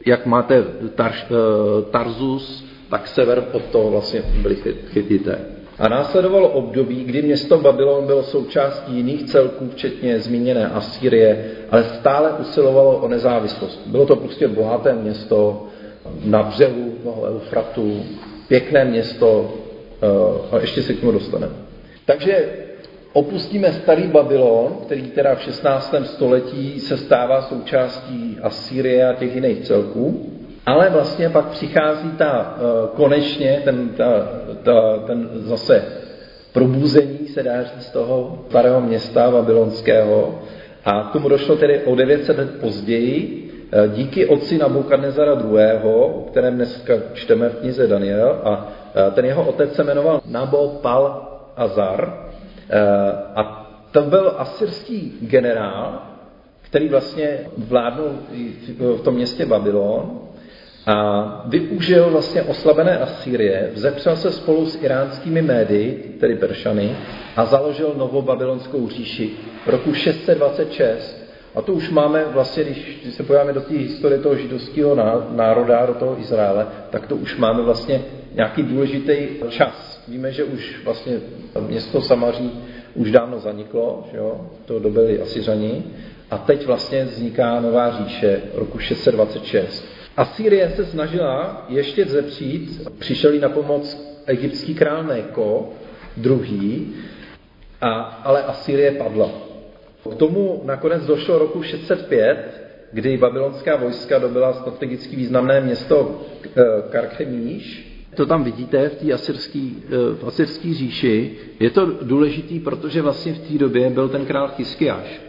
jak 0.05 0.25
máte 0.25 0.63
Tar, 0.95 1.13
Tarzus 1.91 2.67
tak 2.89 3.07
sever 3.07 3.43
od 3.51 3.63
toho 3.63 3.91
vlastně 3.91 4.21
byli 4.41 4.55
chytité. 4.93 5.56
A 5.79 5.87
následovalo 5.87 6.49
období, 6.49 7.03
kdy 7.03 7.21
město 7.21 7.57
Babylon 7.57 8.05
bylo 8.05 8.23
součástí 8.23 8.95
jiných 8.95 9.23
celků, 9.23 9.69
včetně 9.69 10.19
zmíněné 10.19 10.69
Asýrie, 10.69 11.45
ale 11.71 11.83
stále 11.83 12.31
usilovalo 12.31 12.97
o 12.97 13.07
nezávislost. 13.07 13.81
Bylo 13.85 14.05
to 14.05 14.15
prostě 14.15 14.47
bohaté 14.47 14.93
město 14.93 15.67
na 16.25 16.43
břehu 16.43 16.91
toho 17.03 17.23
Eufratu, 17.25 18.03
pěkné 18.47 18.85
město 18.85 19.53
eh, 20.01 20.55
a 20.55 20.59
ještě 20.59 20.81
se 20.81 20.93
k 20.93 20.99
tomu 20.99 21.11
dostaneme. 21.11 21.53
Takže 22.05 22.49
opustíme 23.13 23.73
starý 23.73 24.07
Babylon, 24.07 24.77
který 24.85 25.01
teda 25.01 25.35
v 25.35 25.41
16. 25.41 25.95
století 26.03 26.79
se 26.79 26.97
stává 26.97 27.41
součástí 27.41 28.37
Asýrie 28.41 29.09
a 29.09 29.13
těch 29.13 29.35
jiných 29.35 29.59
celků, 29.59 30.36
ale 30.67 30.89
vlastně 30.89 31.29
pak 31.29 31.45
přichází 31.45 32.11
ta 32.11 32.57
uh, 32.57 32.95
konečně, 32.95 33.61
ten, 33.63 33.89
ta, 33.89 34.29
ta, 34.63 34.97
ten 35.07 35.29
zase 35.33 35.85
probuzení, 36.53 37.27
se 37.27 37.43
dá 37.43 37.63
říct, 37.63 37.83
z 37.83 37.89
toho 37.91 38.45
starého 38.49 38.81
města 38.81 39.31
babylonského. 39.31 40.39
A 40.85 41.03
k 41.03 41.13
tomu 41.13 41.29
došlo 41.29 41.55
tedy 41.55 41.83
o 41.83 41.95
900 41.95 42.37
let 42.37 42.59
později, 42.59 43.49
eh, 43.71 43.87
díky 43.87 44.25
otci 44.25 44.57
Nabukadnezara 44.57 45.33
II., 45.33 45.79
o 45.83 46.25
kterém 46.31 46.55
dneska 46.55 46.93
čteme 47.13 47.49
v 47.49 47.55
knize 47.55 47.87
Daniel, 47.87 48.41
a 48.43 48.67
eh, 48.95 49.11
ten 49.11 49.25
jeho 49.25 49.43
otec 49.43 49.75
se 49.75 49.83
jmenoval 49.83 50.21
Nabo 50.25 50.67
Pal 50.81 51.27
Azar, 51.55 52.29
a 53.35 53.69
to 53.91 54.01
byl 54.01 54.33
asyrský 54.37 55.17
generál, 55.21 56.01
který 56.61 56.89
vlastně 56.89 57.39
vládnul 57.57 58.09
v 58.77 59.01
tom 59.01 59.13
městě 59.13 59.45
Babylon 59.45 60.26
a 60.87 61.41
využil 61.45 62.09
vlastně 62.09 62.41
oslabené 62.41 62.97
Asýrie, 62.97 63.69
vzepřel 63.73 64.15
se 64.15 64.31
spolu 64.31 64.65
s 64.65 64.83
iránskými 64.83 65.41
médii, 65.41 66.17
tedy 66.19 66.35
Peršany, 66.35 66.95
a 67.35 67.45
založil 67.45 67.93
novou 67.97 68.21
babylonskou 68.21 68.89
říši 68.89 69.31
v 69.65 69.69
roku 69.69 69.93
626. 69.93 71.27
A 71.55 71.61
to 71.61 71.73
už 71.73 71.89
máme 71.89 72.25
vlastně, 72.25 72.63
když 72.63 72.99
se 73.09 73.23
podíváme 73.23 73.53
do 73.53 73.61
té 73.61 73.73
historie 73.73 74.19
toho 74.19 74.35
židovského 74.35 74.95
národa, 75.35 75.85
do 75.85 75.93
toho 75.93 76.19
Izraele, 76.19 76.67
tak 76.89 77.07
to 77.07 77.15
už 77.15 77.37
máme 77.37 77.63
vlastně 77.63 78.01
nějaký 78.33 78.63
důležitý 78.63 79.15
čas. 79.49 80.03
Víme, 80.07 80.31
že 80.31 80.43
už 80.43 80.81
vlastně 80.83 81.19
město 81.67 82.01
Samaří 82.01 82.51
už 82.95 83.11
dávno 83.11 83.39
zaniklo, 83.39 84.07
že 84.11 84.17
jo? 84.17 84.41
to 84.65 84.79
dobili 84.79 85.21
Asiřani, 85.21 85.83
a 86.31 86.37
teď 86.37 86.65
vlastně 86.65 87.05
vzniká 87.05 87.59
nová 87.59 87.91
říše 87.91 88.41
roku 88.53 88.79
626. 88.79 89.96
Asýrie 90.17 90.73
se 90.75 90.85
snažila 90.85 91.65
ještě 91.69 92.05
zepřít, 92.05 92.89
přišel 92.99 93.39
na 93.39 93.49
pomoc 93.49 94.13
egyptský 94.25 94.75
král 94.75 95.03
Neko, 95.03 95.69
druhý, 96.17 96.93
a, 97.81 97.91
ale 98.23 98.43
Asýrie 98.43 98.91
padla. 98.91 99.29
K 100.11 100.15
tomu 100.15 100.61
nakonec 100.65 101.05
došlo 101.05 101.39
roku 101.39 101.63
605, 101.63 102.67
kdy 102.91 103.17
babylonská 103.17 103.75
vojska 103.75 104.19
dobila 104.19 104.53
strategicky 104.53 105.15
významné 105.15 105.61
město 105.61 106.21
eh, 106.45 106.63
Karchemíš. 106.89 107.93
To 108.15 108.25
tam 108.25 108.43
vidíte 108.43 108.89
v 108.89 108.95
té 108.95 109.13
asyrské 109.13 109.69
eh, 110.71 110.73
říši. 110.73 111.37
Je 111.59 111.69
to 111.69 111.85
důležitý, 112.01 112.59
protože 112.59 113.01
vlastně 113.01 113.33
v 113.33 113.39
té 113.39 113.57
době 113.57 113.89
byl 113.89 114.09
ten 114.09 114.25
král 114.25 114.47
Chyskiáš. 114.47 115.21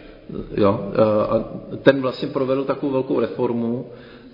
Jo? 0.57 0.91
Eh, 0.93 1.01
a 1.01 1.49
ten 1.81 2.01
vlastně 2.01 2.27
provedl 2.27 2.63
takovou 2.63 2.91
velkou 2.91 3.19
reformu, 3.19 3.85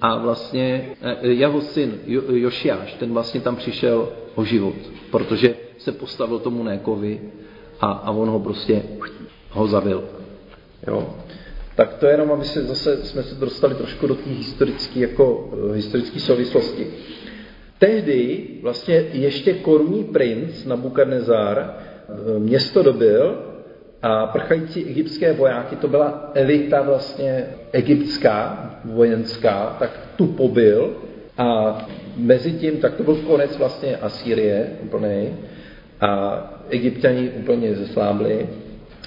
a 0.01 0.17
vlastně 0.17 0.89
eh, 1.01 1.27
jeho 1.27 1.62
syn 1.62 1.99
Jošiáš, 2.29 2.93
ten 2.93 3.13
vlastně 3.13 3.41
tam 3.41 3.55
přišel 3.55 4.10
o 4.36 4.43
život, 4.43 4.75
protože 5.12 5.55
se 5.77 5.91
postavil 5.91 6.39
tomu 6.39 6.63
Nékovi 6.63 7.21
a, 7.79 7.91
a 7.91 8.12
on 8.12 8.29
ho 8.29 8.39
prostě 8.39 8.84
ho 9.49 9.67
zavil. 9.67 10.03
Jo. 10.88 11.15
Tak 11.75 11.93
to 11.93 12.05
je 12.05 12.13
jenom, 12.13 12.31
aby 12.31 12.45
se 12.45 12.63
zase 12.63 13.05
jsme 13.05 13.23
se 13.23 13.36
dostali 13.36 13.75
trošku 13.75 14.08
do 14.08 14.15
té 14.15 14.29
historické 14.29 14.99
jako, 14.99 15.49
eh, 15.71 15.75
historické 15.75 16.19
souvislosti. 16.19 16.88
Tehdy 17.79 18.47
vlastně 18.62 18.95
ještě 19.13 19.53
korunní 19.53 20.03
princ 20.03 20.65
Nabukadnezar 20.65 21.77
město 22.38 22.84
dobil 22.84 23.38
a 24.01 24.25
prchající 24.27 24.86
egyptské 24.86 25.34
vojáky, 25.34 25.75
to 25.75 25.88
byla 25.88 26.31
elita 26.34 26.81
vlastně 26.81 27.45
egyptská, 27.71 28.69
vojenská, 28.86 29.75
tak 29.79 29.99
tu 30.15 30.27
pobyl 30.27 30.95
a 31.38 31.77
mezi 32.17 32.51
tím, 32.51 32.77
tak 32.77 32.93
to 32.93 33.03
byl 33.03 33.15
konec 33.15 33.58
vlastně 33.58 33.97
Asýrie 33.97 34.67
úplný 34.84 35.36
a 36.01 36.39
egyptiani 36.69 37.29
úplně 37.29 37.75
zeslábli. 37.75 38.49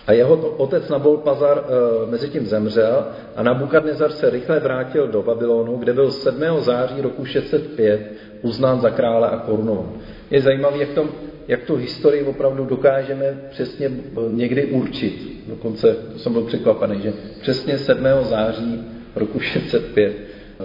A 0.07 0.13
jeho 0.13 0.37
otec 0.37 0.89
Nabol 0.89 1.17
Pazar 1.17 1.59
e, 1.59 2.11
mezi 2.11 2.29
tím 2.29 2.47
zemřel 2.47 3.07
a 3.37 3.43
Nabukadnezar 3.43 4.13
se 4.13 4.31
rychle 4.31 4.61
vrátil 4.61 5.09
do 5.09 5.23
Babylonu, 5.23 5.77
kde 5.77 5.93
byl 5.93 6.11
7. 6.11 6.43
září 6.59 7.01
roku 7.01 7.25
605 7.25 8.13
uznán 8.43 8.81
za 8.81 8.91
krále 8.91 9.29
a 9.29 9.37
korunovan. 9.37 9.93
Je 10.31 10.41
zajímavé, 10.43 10.79
jak, 10.79 10.89
tom, 10.89 11.09
jak 11.49 11.63
tu 11.63 11.77
historii 11.77 12.23
opravdu 12.23 12.65
dokážeme 12.65 13.39
přesně 13.51 13.87
eh, 13.87 14.21
někdy 14.33 14.65
určit. 14.67 15.45
Dokonce 15.47 15.97
jsem 16.17 16.33
byl 16.33 16.43
překvapený, 16.43 17.03
že 17.03 17.13
přesně 17.41 17.79
7. 17.79 18.05
září 18.23 18.85
roku 19.17 19.41
605 19.41 20.17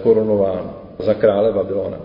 korunován 0.02 0.72
za 0.98 1.14
krále 1.14 1.52
Babylona. 1.52 1.98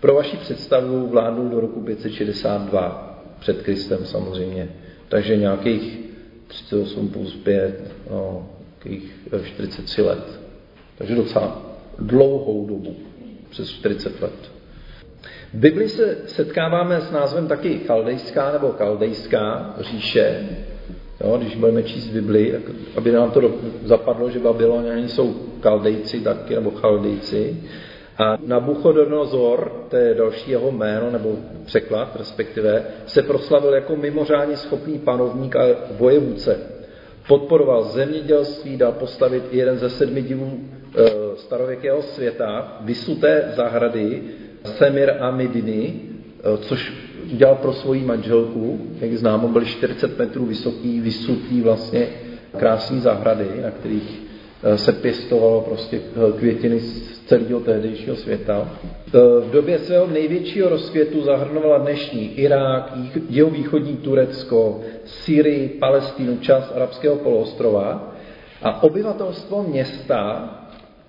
Pro 0.00 0.14
vaši 0.14 0.36
představu 0.36 1.06
vládnul 1.06 1.48
do 1.48 1.60
roku 1.60 1.80
562 1.80 3.22
před 3.38 3.62
Kristem 3.62 3.98
samozřejmě. 4.04 4.68
Takže 5.08 5.36
nějakých 5.36 5.98
38 6.46 7.08
plus 7.08 7.34
5, 7.34 7.92
no, 8.10 8.50
nějakých 8.84 9.14
43 9.44 10.02
let. 10.02 10.40
Takže 10.98 11.14
docela 11.14 11.76
dlouhou 11.98 12.66
dobu, 12.66 12.96
přes 13.50 13.70
40 13.70 14.22
let. 14.22 14.55
V 15.54 15.58
Biblii 15.58 15.88
se 15.88 16.18
setkáváme 16.26 17.00
s 17.00 17.10
názvem 17.10 17.48
taky 17.48 17.78
chaldejská 17.78 18.52
nebo 18.52 18.68
kaldejská 18.68 19.74
říše, 19.80 20.48
Jo, 21.20 21.36
když 21.38 21.56
budeme 21.56 21.82
číst 21.82 22.08
Bibli, 22.08 22.60
aby 22.96 23.12
nám 23.12 23.30
to 23.30 23.54
zapadlo, 23.84 24.30
že 24.30 24.38
Babyloniani 24.38 25.08
jsou 25.08 25.34
kaldejci 25.60 26.20
taky, 26.20 26.54
nebo 26.54 26.70
chaldejci. 26.70 27.56
A 28.18 28.38
Nabuchodonozor, 28.46 29.72
to 29.90 29.96
je 29.96 30.14
další 30.14 30.50
jeho 30.50 30.70
jméno, 30.70 31.10
nebo 31.10 31.36
překlad 31.64 32.16
respektive, 32.16 32.84
se 33.06 33.22
proslavil 33.22 33.74
jako 33.74 33.96
mimořádně 33.96 34.56
schopný 34.56 34.98
panovník 34.98 35.56
a 35.56 35.66
vojevůdce. 35.98 36.58
Podporoval 37.28 37.84
zemědělství, 37.84 38.76
dal 38.76 38.92
postavit 38.92 39.44
jeden 39.52 39.78
ze 39.78 39.90
sedmi 39.90 40.22
divů 40.22 40.52
e, 40.98 41.10
starověkého 41.36 42.02
světa, 42.02 42.78
vysuté 42.80 43.52
zahrady 43.56 44.22
Semir 44.66 45.14
a 45.20 45.30
Midiny, 45.30 45.94
e, 46.54 46.58
což 46.58 46.92
udělal 47.32 47.54
pro 47.54 47.72
svoji 47.72 48.04
manželku, 48.04 48.80
jak 49.00 49.12
známo, 49.12 49.48
byly 49.48 49.66
40 49.66 50.18
metrů 50.18 50.46
vysoký, 50.46 51.00
vysutý 51.00 51.60
vlastně 51.60 52.08
krásný 52.56 53.00
zahrady, 53.00 53.48
na 53.62 53.70
kterých 53.70 54.22
eh, 54.62 54.78
se 54.78 54.92
pěstovalo 54.92 55.60
prostě 55.60 56.00
eh, 56.00 56.38
květiny 56.38 56.80
z 56.80 57.20
celého 57.26 57.60
tehdejšího 57.60 58.16
světa. 58.16 58.68
Eh, 59.06 59.18
v 59.40 59.50
době 59.50 59.78
svého 59.78 60.06
největšího 60.06 60.68
rozkvětu 60.68 61.22
zahrnovala 61.22 61.78
dnešní 61.78 62.38
Irák, 62.38 62.92
jihovýchodní 63.28 63.96
Turecko, 63.96 64.80
Syrii, 65.04 65.68
Palestínu, 65.68 66.36
část 66.36 66.72
arabského 66.74 67.16
poloostrova 67.16 68.14
a 68.62 68.82
obyvatelstvo 68.82 69.62
města 69.62 70.50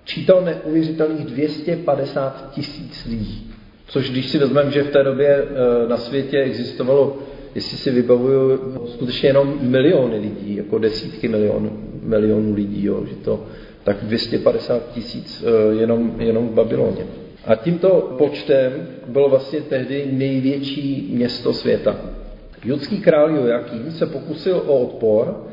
čítal 0.04 0.40
neuvěřitelných 0.40 1.26
250 1.26 2.50
tisíc 2.50 3.04
lidí. 3.04 3.47
Což 3.88 4.10
když 4.10 4.28
si 4.28 4.38
vezmeme, 4.38 4.70
že 4.70 4.82
v 4.82 4.90
té 4.90 5.02
době 5.02 5.28
eh, 5.28 5.88
na 5.88 5.96
světě 5.96 6.38
existovalo, 6.38 7.16
jestli 7.54 7.76
si 7.76 7.90
vybavuju, 7.90 8.60
skutečně 8.86 9.28
jenom 9.28 9.58
miliony 9.60 10.18
lidí, 10.18 10.56
jako 10.56 10.78
desítky 10.78 11.28
milion, 11.28 11.70
milionů 12.02 12.54
lidí, 12.54 12.84
jo, 12.84 13.04
že 13.06 13.14
to 13.14 13.44
tak 13.84 13.96
250 14.02 14.92
tisíc 14.92 15.44
eh, 15.46 15.74
jenom, 15.80 16.14
jenom 16.18 16.48
v 16.48 16.52
Babyloně. 16.52 17.06
A 17.44 17.54
tímto 17.54 18.14
počtem 18.18 18.72
bylo 19.06 19.28
vlastně 19.28 19.60
tehdy 19.60 20.08
největší 20.12 21.10
město 21.14 21.52
světa. 21.52 21.96
Judský 22.64 23.00
král 23.00 23.30
Joachim 23.30 23.90
se 23.90 24.06
pokusil 24.06 24.62
o 24.66 24.78
odpor, 24.78 25.44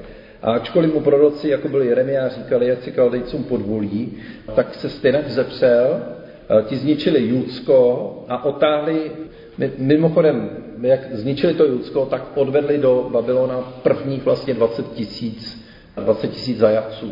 a 0.41 0.51
ačkoliv 0.51 0.93
mu 0.93 0.99
proroci, 0.99 1.49
jako 1.49 1.69
byli 1.69 1.87
Jeremia, 1.87 2.29
říkali, 2.29 2.67
jak 2.67 2.83
si 2.83 2.91
kaldejcům 2.91 3.43
podvolí, 3.43 4.13
tak 4.55 4.75
se 4.75 4.89
stejně 4.89 5.21
vzepřel 5.27 6.01
Eh, 6.01 6.14
ti 6.65 6.75
zničili 6.75 7.27
Judsko 7.27 8.09
a 8.29 8.45
otáhli, 8.45 9.11
mimochodem, 9.77 10.49
jak 10.81 11.15
zničili 11.15 11.53
to 11.53 11.65
Judsko, 11.65 12.05
tak 12.05 12.23
odvedli 12.35 12.77
do 12.77 13.09
Babylona 13.11 13.61
prvních 13.83 14.25
vlastně 14.25 14.53
20 14.53 14.91
tisíc 14.91 15.65
20 16.03 16.27
tisíc 16.27 16.57
zajatců. 16.57 17.11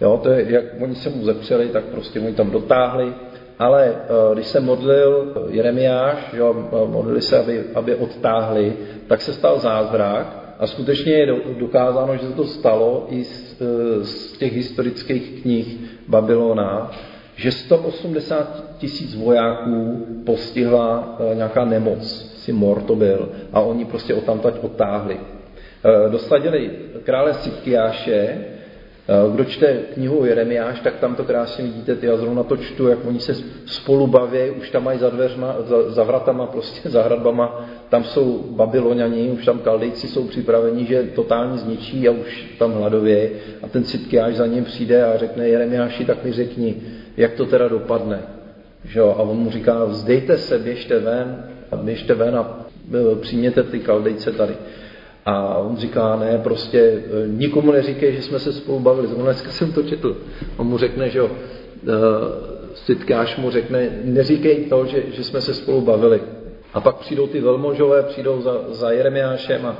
Jo, 0.00 0.20
to 0.22 0.30
je, 0.30 0.46
jak 0.48 0.64
oni 0.80 0.94
se 0.94 1.10
mu 1.10 1.24
zepřeli, 1.24 1.68
tak 1.68 1.84
prostě 1.84 2.20
oni 2.20 2.32
tam 2.32 2.50
dotáhli 2.50 3.14
ale 3.60 3.94
když 4.34 4.46
se 4.46 4.60
modlil 4.60 5.32
Jeremiáš, 5.48 6.16
že 6.32 6.42
modlili 6.86 7.22
se, 7.22 7.38
aby, 7.38 7.64
aby 7.74 7.94
odtáhli, 7.94 8.76
tak 9.06 9.20
se 9.20 9.32
stal 9.32 9.58
zázrak 9.58 10.54
a 10.58 10.66
skutečně 10.66 11.12
je 11.12 11.26
dokázáno, 11.58 12.16
že 12.16 12.26
se 12.26 12.32
to 12.32 12.44
stalo 12.44 13.06
i 13.08 13.24
z, 13.24 13.62
z 14.02 14.32
těch 14.32 14.52
historických 14.52 15.42
knih 15.42 15.76
Babylona, 16.08 16.90
že 17.40 17.52
180 17.52 18.64
tisíc 18.78 19.14
vojáků 19.14 20.06
postihla 20.26 21.18
nějaká 21.34 21.64
nemoc, 21.64 22.32
si 22.36 22.52
mor 22.52 22.82
to 22.82 22.96
byl, 22.96 23.28
a 23.52 23.60
oni 23.60 23.84
prostě 23.84 24.14
odtamtať 24.14 24.54
odtáhli. 24.62 25.20
Dosadili 26.10 26.70
krále 27.04 27.34
Sitkiáše, 27.34 28.38
Eh, 29.10 29.32
kdo 29.32 29.44
čte 29.44 29.66
knihu 29.94 30.24
Jeremiáš, 30.24 30.80
tak 30.80 30.96
tam 30.96 31.14
to 31.14 31.24
krásně 31.24 31.64
vidíte, 31.64 31.96
ty 31.96 32.06
já 32.06 32.16
zrovna 32.16 32.42
to 32.42 32.56
čtu, 32.56 32.88
jak 32.88 32.98
oni 33.06 33.20
se 33.20 33.34
spolu 33.66 34.06
baví, 34.06 34.50
už 34.50 34.70
tam 34.70 34.84
mají 34.84 34.98
za 34.98 35.10
dveřma, 35.10 35.56
za, 35.58 35.90
za 35.90 36.04
vratama, 36.04 36.46
prostě 36.46 36.88
za 36.90 37.02
hradbama, 37.02 37.68
tam 37.88 38.04
jsou 38.04 38.44
babyloniani, 38.50 39.30
už 39.30 39.44
tam 39.44 39.58
kaldejci 39.58 40.08
jsou 40.08 40.24
připraveni, 40.24 40.84
že 40.84 41.02
totálně 41.02 41.58
zničí 41.58 42.08
a 42.08 42.10
už 42.10 42.54
tam 42.58 42.72
hladově. 42.72 43.30
A 43.62 43.68
ten 43.68 43.84
Citkiáš 43.84 44.34
za 44.34 44.46
ním 44.46 44.64
přijde 44.64 45.04
a 45.04 45.18
řekne 45.18 45.48
Jeremiáši, 45.48 46.04
tak 46.04 46.24
mi 46.24 46.32
řekni, 46.32 46.76
jak 47.20 47.32
to 47.32 47.46
teda 47.46 47.68
dopadne. 47.68 48.22
Že 48.84 49.00
A 49.00 49.04
on 49.04 49.36
mu 49.36 49.50
říká, 49.50 49.84
vzdejte 49.84 50.38
se, 50.38 50.58
běžte 50.58 50.98
ven, 50.98 51.44
běžte 51.82 52.14
ven 52.14 52.36
a 52.36 52.66
eh, 52.94 53.16
přijměte 53.20 53.62
ty 53.62 53.78
kaldejce 53.78 54.32
tady. 54.32 54.54
A 55.26 55.58
on 55.58 55.76
říká, 55.76 56.16
ne, 56.16 56.40
prostě 56.42 56.78
e, 56.78 57.02
nikomu 57.28 57.72
neříkej, 57.72 58.12
že 58.16 58.22
jsme 58.22 58.38
se 58.38 58.52
spolu 58.52 58.80
bavili. 58.80 59.08
Dneska 59.08 59.50
jsem 59.50 59.72
to 59.72 59.82
četl. 59.82 60.16
On 60.56 60.66
mu 60.66 60.78
řekne, 60.78 61.10
že 61.10 61.18
jo, 61.18 61.30
e, 61.30 61.90
Sitkáš 62.74 63.36
mu 63.36 63.50
řekne, 63.50 63.90
neříkej 64.04 64.64
to, 64.64 64.86
že, 64.86 65.02
že 65.12 65.24
jsme 65.24 65.40
se 65.40 65.54
spolu 65.54 65.80
bavili. 65.80 66.20
A 66.74 66.80
pak 66.80 66.96
přijdou 66.96 67.26
ty 67.26 67.40
velmožové, 67.40 68.02
přijdou 68.02 68.40
za, 68.40 68.52
za 68.68 68.90
Jeremiášem 68.90 69.66
a, 69.66 69.76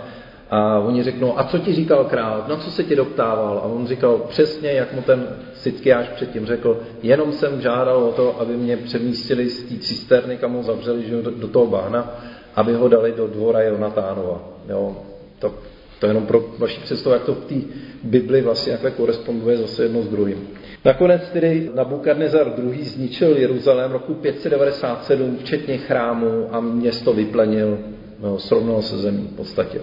a 0.50 0.78
oni 0.78 1.02
řeknou, 1.02 1.38
a 1.38 1.44
co 1.44 1.58
ti 1.58 1.74
říkal 1.74 2.04
král, 2.04 2.44
na 2.48 2.56
co 2.56 2.70
se 2.70 2.84
ti 2.84 2.96
doptával? 2.96 3.58
A 3.58 3.62
on 3.62 3.86
říkal 3.86 4.18
přesně, 4.28 4.72
jak 4.72 4.92
mu 4.92 5.02
ten 5.02 5.28
Sitkiáš 5.54 6.08
předtím 6.08 6.46
řekl, 6.46 6.80
jenom 7.02 7.32
jsem 7.32 7.60
žádal 7.60 7.96
o 7.96 8.12
to, 8.12 8.40
aby 8.40 8.56
mě 8.56 8.76
přemístili 8.76 9.48
z 9.48 9.62
té 9.62 9.74
cisterny, 9.78 10.36
kam 10.36 10.52
ho 10.52 10.62
zavřeli, 10.62 11.02
že 11.02 11.22
do, 11.22 11.48
toho 11.48 11.66
bána, 11.66 12.20
aby 12.54 12.74
ho 12.74 12.88
dali 12.88 13.12
do 13.16 13.26
dvora 13.26 13.62
Jonatánova. 13.62 14.42
Jo. 14.68 14.96
To, 15.38 15.54
to 15.98 16.06
jenom 16.06 16.26
pro 16.26 16.44
vaši 16.58 16.80
představu, 16.80 17.14
jak 17.14 17.24
to 17.24 17.34
v 17.34 17.44
té 17.44 17.54
Bibli 18.02 18.42
vlastně 18.42 18.72
jakhle 18.72 18.90
koresponduje 18.90 19.56
zase 19.56 19.82
jedno 19.82 20.02
s 20.02 20.08
druhým. 20.08 20.48
Nakonec 20.84 21.22
tedy 21.32 21.70
Nabukadnezar 21.74 22.52
II. 22.58 22.84
zničil 22.84 23.36
Jeruzalém 23.36 23.92
roku 23.92 24.14
597, 24.14 25.36
včetně 25.40 25.78
chrámu 25.78 26.48
a 26.50 26.60
město 26.60 27.12
vyplenil, 27.12 27.78
no, 28.20 28.38
srovnal 28.38 28.82
se 28.82 28.98
zemí 28.98 29.28
v 29.32 29.36
podstatě. 29.36 29.80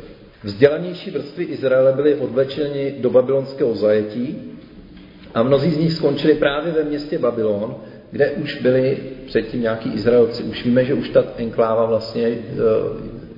Vzdělanější 0.47 1.11
vrstvy 1.11 1.43
Izraele 1.43 1.93
byly 1.93 2.15
odvlečeny 2.15 2.95
do 2.99 3.09
babylonského 3.09 3.75
zajetí 3.75 4.51
a 5.33 5.43
mnozí 5.43 5.71
z 5.71 5.77
nich 5.77 5.93
skončili 5.93 6.33
právě 6.33 6.73
ve 6.73 6.83
městě 6.83 7.19
Babylon, 7.19 7.75
kde 8.11 8.31
už 8.31 8.61
byli 8.61 8.97
předtím 9.25 9.61
nějaký 9.61 9.93
Izraelci. 9.93 10.43
Už 10.43 10.65
víme, 10.65 10.85
že 10.85 10.93
už 10.93 11.09
ta 11.09 11.23
enkláva 11.37 11.85
vlastně 11.85 12.27
e, 12.27 12.37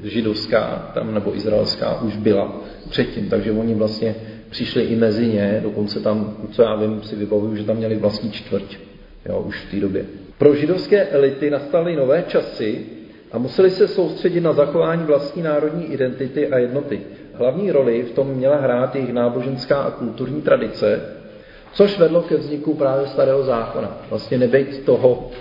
židovská 0.09 0.91
tam, 0.93 1.13
nebo 1.13 1.35
izraelská 1.35 2.01
už 2.01 2.15
byla 2.15 2.61
předtím, 2.89 3.29
takže 3.29 3.51
oni 3.51 3.73
vlastně 3.73 4.15
přišli 4.49 4.83
i 4.83 4.95
mezi 4.95 5.27
ně, 5.27 5.59
dokonce 5.63 5.99
tam, 5.99 6.37
co 6.51 6.61
já 6.61 6.75
vím, 6.75 7.01
si 7.03 7.15
vybavuju, 7.15 7.55
že 7.55 7.63
tam 7.63 7.77
měli 7.77 7.95
vlastní 7.95 8.31
čtvrť, 8.31 8.77
jo, 9.25 9.43
už 9.47 9.65
v 9.65 9.71
té 9.71 9.79
době. 9.79 10.05
Pro 10.37 10.55
židovské 10.55 11.05
elity 11.05 11.49
nastaly 11.49 11.95
nové 11.95 12.23
časy 12.27 12.85
a 13.31 13.37
museli 13.37 13.69
se 13.69 13.87
soustředit 13.87 14.41
na 14.41 14.53
zachování 14.53 15.03
vlastní 15.03 15.41
národní 15.41 15.85
identity 15.85 16.47
a 16.47 16.57
jednoty. 16.57 17.01
Hlavní 17.33 17.71
roli 17.71 18.03
v 18.03 18.11
tom 18.11 18.27
měla 18.27 18.55
hrát 18.55 18.95
jejich 18.95 19.13
náboženská 19.13 19.81
a 19.81 19.91
kulturní 19.91 20.41
tradice, 20.41 21.01
což 21.73 21.99
vedlo 21.99 22.21
ke 22.21 22.37
vzniku 22.37 22.73
právě 22.73 23.07
starého 23.07 23.43
zákona. 23.43 23.97
Vlastně 24.09 24.37
nebejt 24.37 24.85
toho, 24.85 25.31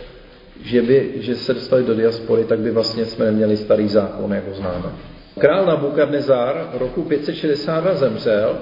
že, 0.63 0.83
by, 0.83 1.13
že 1.17 1.37
se 1.37 1.55
dostali 1.55 1.85
do 1.85 1.95
diaspory, 1.95 2.45
tak 2.45 2.59
by 2.59 2.71
vlastně 2.71 3.05
jsme 3.05 3.25
neměli 3.25 3.57
starý 3.57 3.89
zákon, 3.89 4.33
jako 4.33 4.55
známe. 4.55 4.93
Král 5.39 5.67
Nabukadnezar 5.67 6.71
roku 6.73 7.03
562 7.03 7.95
zemřel, 7.95 8.57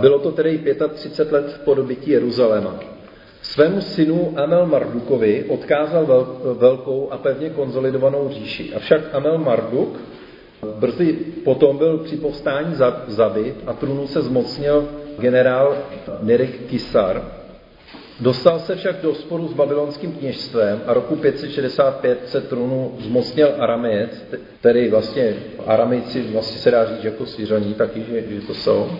bylo 0.00 0.18
to 0.18 0.32
tedy 0.32 0.74
35 0.94 1.32
let 1.32 1.60
po 1.64 1.74
dobytí 1.74 2.10
Jeruzaléma. 2.10 2.80
Svému 3.42 3.80
synu 3.80 4.34
Amel 4.36 4.66
Mardukovi 4.66 5.44
odkázal 5.48 6.06
velkou 6.58 7.08
a 7.10 7.18
pevně 7.18 7.50
konzolidovanou 7.50 8.28
říši. 8.28 8.74
Avšak 8.74 9.00
Amel 9.12 9.38
Marduk 9.38 10.00
brzy 10.78 11.12
potom 11.44 11.78
byl 11.78 11.98
při 11.98 12.16
povstání 12.16 12.74
zabit 13.06 13.54
a 13.66 13.72
trůnu 13.72 14.06
se 14.06 14.22
zmocnil 14.22 14.88
generál 15.18 15.76
Nerik 16.22 16.66
Kisar, 16.66 17.22
Dostal 18.20 18.58
se 18.60 18.76
však 18.76 19.02
do 19.02 19.14
sporu 19.14 19.48
s 19.48 19.52
babylonským 19.52 20.12
kněžstvem 20.12 20.80
a 20.86 20.92
roku 20.94 21.16
565 21.16 22.28
se 22.28 22.40
trůnu 22.40 22.94
zmocnil 22.98 23.54
Aramejec, 23.58 24.24
tedy 24.60 24.90
vlastně 24.90 25.34
Aramejci 25.66 26.22
vlastně 26.22 26.58
se 26.58 26.70
dá 26.70 26.86
říct 26.86 27.04
jako 27.04 27.26
svěřaní 27.26 27.74
taky, 27.74 28.04
že, 28.10 28.24
že 28.34 28.46
to 28.46 28.54
jsou, 28.54 28.90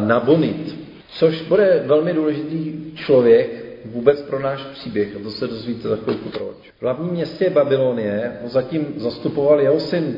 Nabonit, 0.00 0.76
což 1.14 1.42
bude 1.42 1.82
velmi 1.86 2.12
důležitý 2.12 2.92
člověk 2.94 3.62
vůbec 3.84 4.22
pro 4.22 4.40
náš 4.40 4.62
příběh, 4.62 5.16
a 5.16 5.18
to 5.22 5.30
se 5.30 5.46
dozvíte 5.46 5.88
za 5.88 5.96
chvilku 5.96 6.28
proč. 6.28 6.72
V 6.78 6.82
hlavním 6.82 7.12
městě 7.12 7.50
Babylonie 7.50 8.32
ho 8.42 8.48
zatím 8.48 8.94
zastupoval 8.96 9.60
jeho 9.60 9.80
syn 9.80 10.16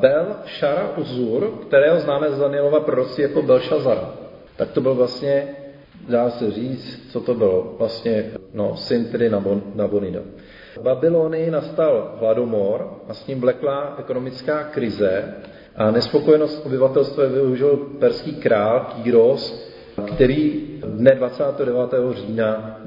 Bel 0.00 0.26
Shara 0.58 0.96
Uzur, 0.96 1.50
kterého 1.66 2.00
známe 2.00 2.30
z 2.30 2.38
Danielova 2.38 2.80
proroci 2.80 3.22
jako 3.22 3.42
Belšazara. 3.42 4.14
Tak 4.56 4.70
to 4.70 4.80
byl 4.80 4.94
vlastně 4.94 5.48
dá 6.08 6.30
se 6.30 6.50
říct, 6.50 7.12
co 7.12 7.20
to 7.20 7.34
bylo. 7.34 7.74
Vlastně 7.78 8.30
no, 8.54 8.76
syn 8.76 9.04
tedy 9.04 9.30
Nabonida. 9.74 10.20
V 10.76 10.82
Babylonii 10.82 11.50
nastal 11.50 12.16
hladomor 12.20 13.00
a 13.08 13.14
s 13.14 13.26
ním 13.26 13.40
vleklá 13.40 13.96
ekonomická 13.98 14.64
krize 14.64 15.34
a 15.76 15.90
nespokojenost 15.90 16.66
obyvatelstva 16.66 17.24
využil 17.24 17.76
perský 17.76 18.34
král 18.34 18.80
Kýros, 18.80 19.67
který 20.06 20.68
dne 20.86 21.14
29. 21.14 21.76
října 22.12 22.80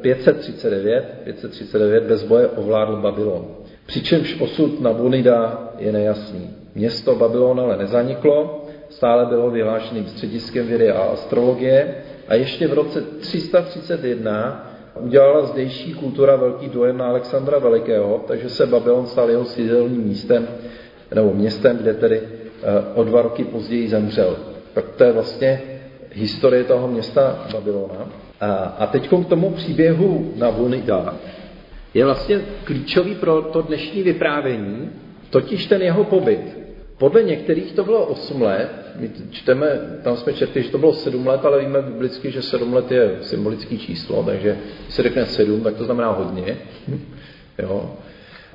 539, 0.00 1.04
539 1.24 2.04
bez 2.04 2.24
boje 2.24 2.48
ovládl 2.48 2.96
Babylon. 2.96 3.46
Přičemž 3.86 4.40
osud 4.40 4.80
Nabonida 4.80 5.68
je 5.78 5.92
nejasný. 5.92 6.50
Město 6.74 7.14
Babylon 7.14 7.60
ale 7.60 7.76
nezaniklo, 7.76 8.66
stále 8.88 9.26
bylo 9.26 9.50
vyhlášeným 9.50 10.06
střediskem 10.06 10.66
vědy 10.66 10.90
a 10.90 11.02
astrologie 11.02 11.94
a 12.28 12.34
ještě 12.34 12.68
v 12.68 12.72
roce 12.72 13.00
331 13.00 14.70
udělala 15.00 15.46
zdejší 15.46 15.94
kultura 15.94 16.36
velký 16.36 16.68
dojem 16.68 16.98
na 16.98 17.06
Alexandra 17.06 17.58
Velikého, 17.58 18.24
takže 18.26 18.48
se 18.50 18.66
Babylon 18.66 19.06
stal 19.06 19.30
jeho 19.30 19.44
sídelním 19.44 20.02
místem, 20.02 20.48
nebo 21.14 21.34
městem, 21.34 21.76
kde 21.76 21.94
tedy 21.94 22.20
eh, 22.20 22.84
o 22.94 23.04
dva 23.04 23.22
roky 23.22 23.44
později 23.44 23.88
zemřel. 23.88 24.36
Tak 24.74 24.84
to 24.96 25.04
je 25.04 25.12
vlastně 25.12 25.62
historie 26.14 26.64
toho 26.64 26.88
města 26.88 27.46
Babylona. 27.52 28.08
A, 28.40 28.54
a 28.54 28.86
teď 28.86 29.08
k 29.08 29.28
tomu 29.28 29.50
příběhu 29.50 30.32
na 30.36 30.50
Vunida 30.50 31.14
je 31.94 32.04
vlastně 32.04 32.40
klíčový 32.64 33.14
pro 33.14 33.42
to 33.42 33.62
dnešní 33.62 34.02
vyprávění, 34.02 34.90
totiž 35.30 35.66
ten 35.66 35.82
jeho 35.82 36.04
pobyt. 36.04 36.64
Podle 36.98 37.22
některých 37.22 37.72
to 37.72 37.84
bylo 37.84 38.06
8 38.06 38.42
let, 38.42 38.70
my 38.96 39.10
čteme, 39.30 39.66
tam 40.02 40.16
jsme 40.16 40.32
četli, 40.32 40.62
že 40.62 40.70
to 40.70 40.78
bylo 40.78 40.92
7 40.92 41.26
let, 41.26 41.44
ale 41.44 41.60
víme 41.60 41.82
biblicky, 41.82 42.30
že 42.30 42.42
7 42.42 42.74
let 42.74 42.92
je 42.92 43.18
symbolické 43.20 43.76
číslo, 43.76 44.22
takže 44.22 44.58
když 44.82 44.94
se 44.94 45.02
řekne 45.02 45.26
7, 45.26 45.60
tak 45.60 45.76
to 45.76 45.84
znamená 45.84 46.10
hodně. 46.10 46.56
Jo. 47.58 47.90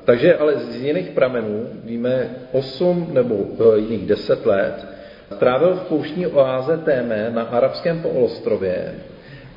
Takže 0.06 0.38
ale 0.38 0.56
z 0.58 0.76
jiných 0.76 1.10
pramenů 1.10 1.68
víme 1.84 2.30
8 2.52 3.08
nebo 3.14 3.36
e, 3.36 3.80
jiných 3.80 4.06
10 4.06 4.46
let. 4.46 4.88
Trávil 5.38 5.76
v 5.76 5.82
pouštní 5.82 6.28
oáze 6.28 6.78
Téme 6.78 7.32
na 7.34 7.44
arabském 7.44 8.02
poolostrově 8.02 8.96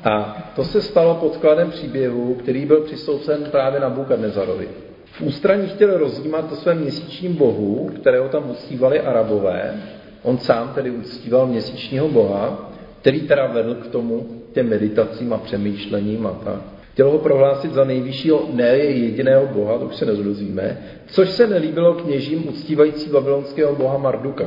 a 0.03 0.37
to 0.55 0.63
se 0.63 0.81
stalo 0.81 1.15
podkladem 1.15 1.71
příběhu, 1.71 2.35
který 2.35 2.65
byl 2.65 2.81
přisoucen 2.81 3.43
právě 3.51 3.79
na 3.79 3.89
Bukadnezarovi. 3.89 4.67
V 5.05 5.21
ústraní 5.21 5.67
chtěl 5.67 5.97
rozjímat 5.97 6.51
o 6.51 6.55
svém 6.55 6.77
měsíčním 6.77 7.35
bohu, 7.35 7.91
kterého 7.95 8.29
tam 8.29 8.49
uctívali 8.49 8.99
arabové. 8.99 9.75
On 10.23 10.37
sám 10.37 10.71
tedy 10.75 10.91
uctíval 10.91 11.47
měsíčního 11.47 12.07
boha, 12.07 12.71
který 13.01 13.21
teda 13.21 13.47
vedl 13.47 13.75
k 13.75 13.87
tomu 13.87 14.27
těm 14.53 14.69
meditacím 14.69 15.33
a 15.33 15.37
přemýšlením 15.37 16.27
a 16.27 16.31
tak. 16.31 16.61
Chtěl 16.93 17.09
ho 17.09 17.17
prohlásit 17.17 17.73
za 17.73 17.83
nejvyššího, 17.83 18.49
ne 18.53 18.77
jediného 18.77 19.47
boha, 19.47 19.77
to 19.77 19.85
už 19.85 19.95
se 19.95 20.05
nezrozvíme, 20.05 20.77
což 21.07 21.29
se 21.29 21.47
nelíbilo 21.47 21.93
kněžím 21.93 22.47
uctívající 22.47 23.09
babylonského 23.09 23.75
boha 23.75 23.97
Marduka. 23.97 24.45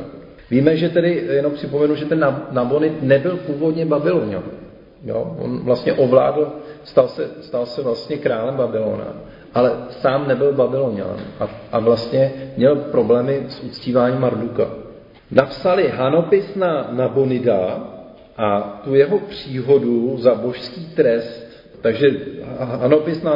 Víme, 0.51 0.77
že 0.77 0.89
tedy, 0.89 1.27
jenom 1.29 1.51
připomenu, 1.51 1.95
že 1.95 2.05
ten 2.05 2.35
Nabonid 2.51 3.03
nebyl 3.03 3.37
původně 3.37 3.85
Babylonian. 3.85 4.43
Jo? 5.05 5.35
On 5.39 5.59
vlastně 5.63 5.93
ovládl, 5.93 6.47
stal 6.83 7.07
se, 7.07 7.29
stal 7.41 7.65
se 7.65 7.81
vlastně 7.81 8.17
králem 8.17 8.55
Babylona, 8.55 9.13
ale 9.53 9.71
sám 9.89 10.27
nebyl 10.27 10.53
Babylonian 10.53 11.17
a, 11.39 11.49
a 11.71 11.79
vlastně 11.79 12.31
měl 12.57 12.75
problémy 12.75 13.43
s 13.47 13.63
uctíváním 13.63 14.19
Marduka. 14.19 14.67
Napsali 15.31 15.87
Hanopis 15.87 16.55
na 16.55 16.89
Nabonida 16.91 17.87
a 18.37 18.61
tu 18.83 18.95
jeho 18.95 19.19
příhodu 19.19 20.17
za 20.17 20.35
božský 20.35 20.85
trest, 20.85 21.47
takže 21.81 22.07
Hanopis 22.59 23.23
na 23.23 23.31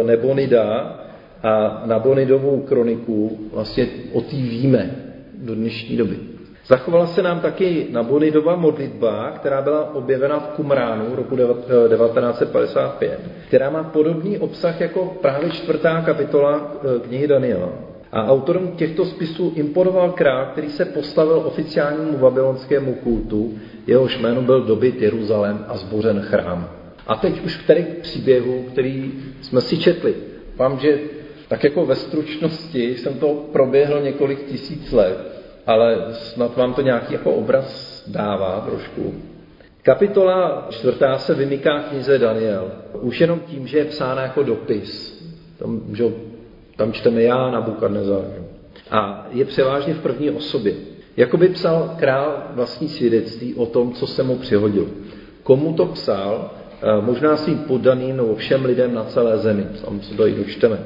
e, 0.00 0.04
Nebonida 0.04 0.96
a 1.42 1.82
Nabonidovou 1.86 2.60
kroniku, 2.60 3.38
vlastně 3.52 3.86
o 4.12 4.20
té 4.20 4.36
víme 4.36 4.90
do 5.38 5.54
dnešní 5.54 5.96
doby. 5.96 6.31
Zachovala 6.66 7.06
se 7.06 7.22
nám 7.22 7.40
taky 7.40 7.86
Nabonidova 7.90 8.56
modlitba, 8.56 9.30
která 9.30 9.62
byla 9.62 9.94
objevena 9.94 10.40
v 10.40 10.48
Kumránu 10.48 11.16
roku 11.16 11.36
1955, 11.36 13.20
eh, 13.24 13.30
která 13.46 13.70
má 13.70 13.82
podobný 13.82 14.38
obsah 14.38 14.80
jako 14.80 15.16
právě 15.20 15.50
čtvrtá 15.50 16.00
kapitola 16.00 16.72
eh, 16.74 17.08
knihy 17.08 17.26
Daniela. 17.26 17.68
A 18.12 18.26
autorem 18.26 18.72
těchto 18.76 19.04
spisů 19.04 19.52
imponoval 19.56 20.12
král, 20.12 20.46
který 20.46 20.68
se 20.68 20.84
postavil 20.84 21.42
oficiálnímu 21.44 22.18
babylonskému 22.18 22.94
kultu, 22.94 23.54
jehož 23.86 24.18
jméno 24.18 24.42
byl 24.42 24.60
dobyt 24.60 25.02
Jeruzalém 25.02 25.64
a 25.68 25.76
zbořen 25.76 26.20
chrám. 26.20 26.68
A 27.06 27.14
teď 27.14 27.44
už 27.44 27.56
k 27.56 27.66
tady 27.66 27.86
příběhu, 28.02 28.64
který 28.72 29.12
jsme 29.40 29.60
si 29.60 29.78
četli. 29.78 30.14
Vám, 30.56 30.78
že 30.78 30.98
tak 31.48 31.64
jako 31.64 31.86
ve 31.86 31.96
stručnosti 31.96 32.96
jsem 32.96 33.14
to 33.14 33.48
proběhl 33.52 34.00
několik 34.00 34.46
tisíc 34.46 34.92
let, 34.92 35.41
ale 35.66 36.06
snad 36.12 36.56
vám 36.56 36.74
to 36.74 36.82
nějaký 36.82 37.12
jako 37.12 37.30
obraz 37.30 38.02
dává 38.06 38.60
trošku. 38.60 39.14
Kapitola 39.82 40.66
čtvrtá 40.70 41.18
se 41.18 41.34
vymyká 41.34 41.80
knize 41.80 42.18
Daniel. 42.18 42.70
Už 43.00 43.20
jenom 43.20 43.40
tím, 43.40 43.66
že 43.66 43.78
je 43.78 43.84
psána 43.84 44.22
jako 44.22 44.42
dopis. 44.42 45.22
Tam, 45.58 45.80
že, 45.92 46.04
tam 46.76 46.92
čteme 46.92 47.22
já 47.22 47.50
na 47.50 47.60
Bukadnezar. 47.60 48.24
A 48.90 49.26
je 49.30 49.44
převážně 49.44 49.94
v 49.94 50.02
první 50.02 50.30
osobě. 50.30 50.74
Jakoby 51.16 51.48
psal 51.48 51.94
král 51.98 52.42
vlastní 52.54 52.88
svědectví 52.88 53.54
o 53.54 53.66
tom, 53.66 53.92
co 53.92 54.06
se 54.06 54.22
mu 54.22 54.36
přihodil. 54.36 54.88
Komu 55.42 55.72
to 55.72 55.86
psal? 55.86 56.50
Eh, 56.82 57.02
možná 57.02 57.36
svým 57.36 57.58
podaným 57.58 58.16
nebo 58.16 58.34
všem 58.34 58.64
lidem 58.64 58.94
na 58.94 59.04
celé 59.04 59.38
zemi. 59.38 59.66
Tam 59.84 60.00
se 60.00 60.14
to 60.14 60.26
i 60.26 60.32
dočteme. 60.32 60.78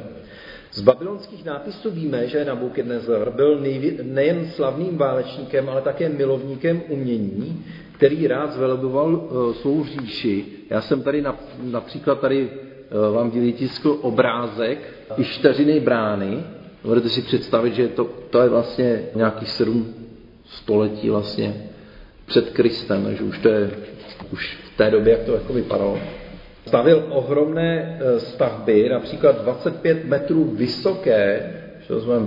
Z 0.77 0.81
babylonských 0.81 1.45
nápisů 1.45 1.91
víme, 1.91 2.29
že 2.29 2.45
Nabukadnezar 2.45 3.31
byl 3.31 3.61
nejen 4.03 4.51
slavným 4.51 4.97
válečníkem, 4.97 5.69
ale 5.69 5.83
také 5.83 6.09
milovníkem 6.09 6.83
umění, 6.89 7.65
který 7.93 8.27
rád 8.27 8.53
zveleboval 8.53 9.15
uh, 9.15 9.55
svou 9.55 9.85
říši. 9.85 10.45
Já 10.71 10.81
jsem 10.81 11.03
tady 11.03 11.25
například 11.63 12.21
tady 12.21 12.51
uh, 12.51 13.15
vám 13.15 13.31
vytiskl 13.31 13.99
obrázek 14.03 14.79
Ištařiny 15.17 15.81
brány. 15.81 16.45
Budete 16.85 17.09
si 17.09 17.23
představit, 17.23 17.75
že 17.75 17.89
to, 17.89 18.05
to 18.31 18.43
je 18.43 18.49
vlastně 18.49 19.03
nějakých 19.15 19.51
sedm 19.51 19.95
století 20.45 21.11
vlastně 21.11 21.55
před 22.27 22.51
Kristem, 22.51 23.05
takže 23.05 23.25
už 23.25 23.39
to 23.39 23.49
je 23.49 23.71
už 24.33 24.59
v 24.75 24.77
té 24.77 24.91
době, 24.91 25.13
jak 25.13 25.23
to 25.23 25.35
jako 25.35 25.53
vypadalo. 25.53 25.99
Stavil 26.67 27.07
ohromné 27.11 27.99
e, 28.01 28.21
stavby, 28.21 28.89
například 28.89 29.43
25 29.43 30.05
metrů 30.05 30.45
vysoké, 30.45 31.53
že, 31.89 32.01
znamená, 32.01 32.27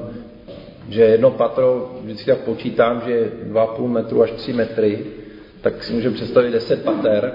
že 0.90 1.02
jedno 1.04 1.32
patro, 1.32 1.96
vždycky 2.04 2.26
tak 2.26 2.38
počítám, 2.40 3.02
že 3.06 3.12
je 3.12 3.32
2,5 3.52 3.88
metru 3.88 4.24
až 4.24 4.32
3 4.32 4.54
metry, 4.54 5.00
tak 5.62 5.84
si 5.84 5.94
můžeme 5.94 6.16
představit 6.16 6.52
10 6.52 6.84
pater, 6.84 7.32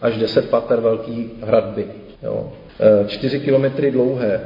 až 0.00 0.16
10 0.16 0.50
pater 0.50 0.80
velký 0.80 1.30
hradby. 1.40 1.86
Jo. 2.22 2.52
4 3.06 3.36
e, 3.36 3.40
kilometry 3.40 3.90
dlouhé. 3.90 4.40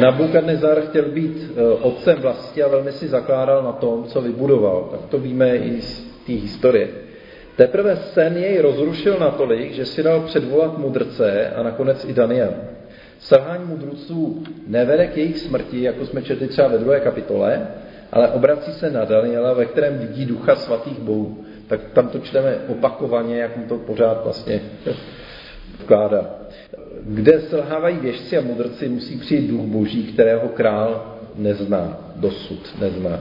Nabukadnezar 0.00 0.80
chtěl 0.80 1.04
být 1.04 1.52
e, 1.56 1.62
otcem 1.62 2.18
vlasti 2.20 2.62
a 2.62 2.68
velmi 2.68 2.92
si 2.92 3.08
zakládal 3.08 3.62
na 3.62 3.72
tom, 3.72 4.04
co 4.04 4.20
vybudoval. 4.20 4.88
Tak 4.90 5.00
to 5.10 5.18
víme 5.18 5.56
i 5.56 5.80
z 5.80 6.00
té 6.26 6.32
historie. 6.32 6.88
Teprve 7.56 7.96
sen 7.96 8.36
jej 8.36 8.60
rozrušil 8.60 9.18
natolik, 9.18 9.72
že 9.72 9.84
si 9.84 10.02
dal 10.02 10.20
předvolat 10.20 10.78
mudrce 10.78 11.50
a 11.50 11.62
nakonec 11.62 12.04
i 12.04 12.12
Daniel. 12.12 12.54
Selhání 13.18 13.64
mudrců 13.64 14.42
nevede 14.66 15.06
k 15.06 15.16
jejich 15.16 15.38
smrti, 15.38 15.82
jako 15.82 16.06
jsme 16.06 16.22
četli 16.22 16.48
třeba 16.48 16.68
ve 16.68 16.78
druhé 16.78 17.00
kapitole, 17.00 17.66
ale 18.12 18.28
obrací 18.28 18.72
se 18.72 18.90
na 18.90 19.04
Daniela, 19.04 19.52
ve 19.52 19.66
kterém 19.66 19.98
vidí 19.98 20.26
ducha 20.26 20.56
svatých 20.56 20.98
bohů. 20.98 21.44
Tak 21.66 21.80
tam 21.92 22.08
to 22.08 22.18
čteme 22.18 22.58
opakovaně, 22.68 23.38
jak 23.38 23.56
mu 23.56 23.66
to 23.66 23.78
pořád 23.78 24.24
vlastně 24.24 24.60
vkládá. 25.82 26.30
Kde 27.02 27.40
selhávají 27.40 27.96
věžci 27.96 28.38
a 28.38 28.40
mudrci, 28.40 28.88
musí 28.88 29.18
přijít 29.18 29.50
duch 29.50 29.66
boží, 29.66 30.04
kterého 30.04 30.48
král 30.48 31.16
nezná, 31.36 32.12
dosud 32.16 32.74
nezná. 32.80 33.18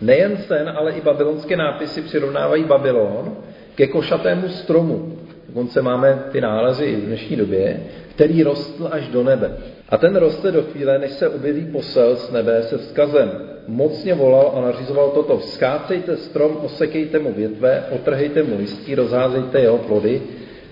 Nejen 0.00 0.36
sen, 0.36 0.72
ale 0.76 0.92
i 0.92 1.00
babylonské 1.00 1.56
nápisy 1.56 2.02
přirovnávají 2.02 2.64
Babylon 2.64 3.36
ke 3.78 3.86
košatému 3.86 4.48
stromu. 4.48 5.18
Dokonce 5.48 5.82
máme 5.82 6.22
ty 6.32 6.40
nálezy 6.40 6.96
v 6.96 7.06
dnešní 7.06 7.36
době, 7.36 7.80
který 8.10 8.42
rostl 8.42 8.88
až 8.90 9.08
do 9.08 9.22
nebe. 9.22 9.56
A 9.88 9.96
ten 9.96 10.16
roste 10.16 10.52
do 10.52 10.62
chvíle, 10.62 10.98
než 10.98 11.10
se 11.10 11.28
objeví 11.28 11.64
posel 11.72 12.16
z 12.16 12.30
nebe 12.30 12.62
se 12.62 12.78
vzkazem. 12.78 13.30
Mocně 13.68 14.14
volal 14.14 14.52
a 14.54 14.60
nařizoval 14.60 15.10
toto. 15.10 15.38
Vzkácejte 15.38 16.16
strom, 16.16 16.58
osekejte 16.62 17.18
mu 17.18 17.32
větve, 17.32 17.84
otrhejte 17.90 18.42
mu 18.42 18.58
listí, 18.58 18.94
rozházejte 18.94 19.60
jeho 19.60 19.78
plody, 19.78 20.22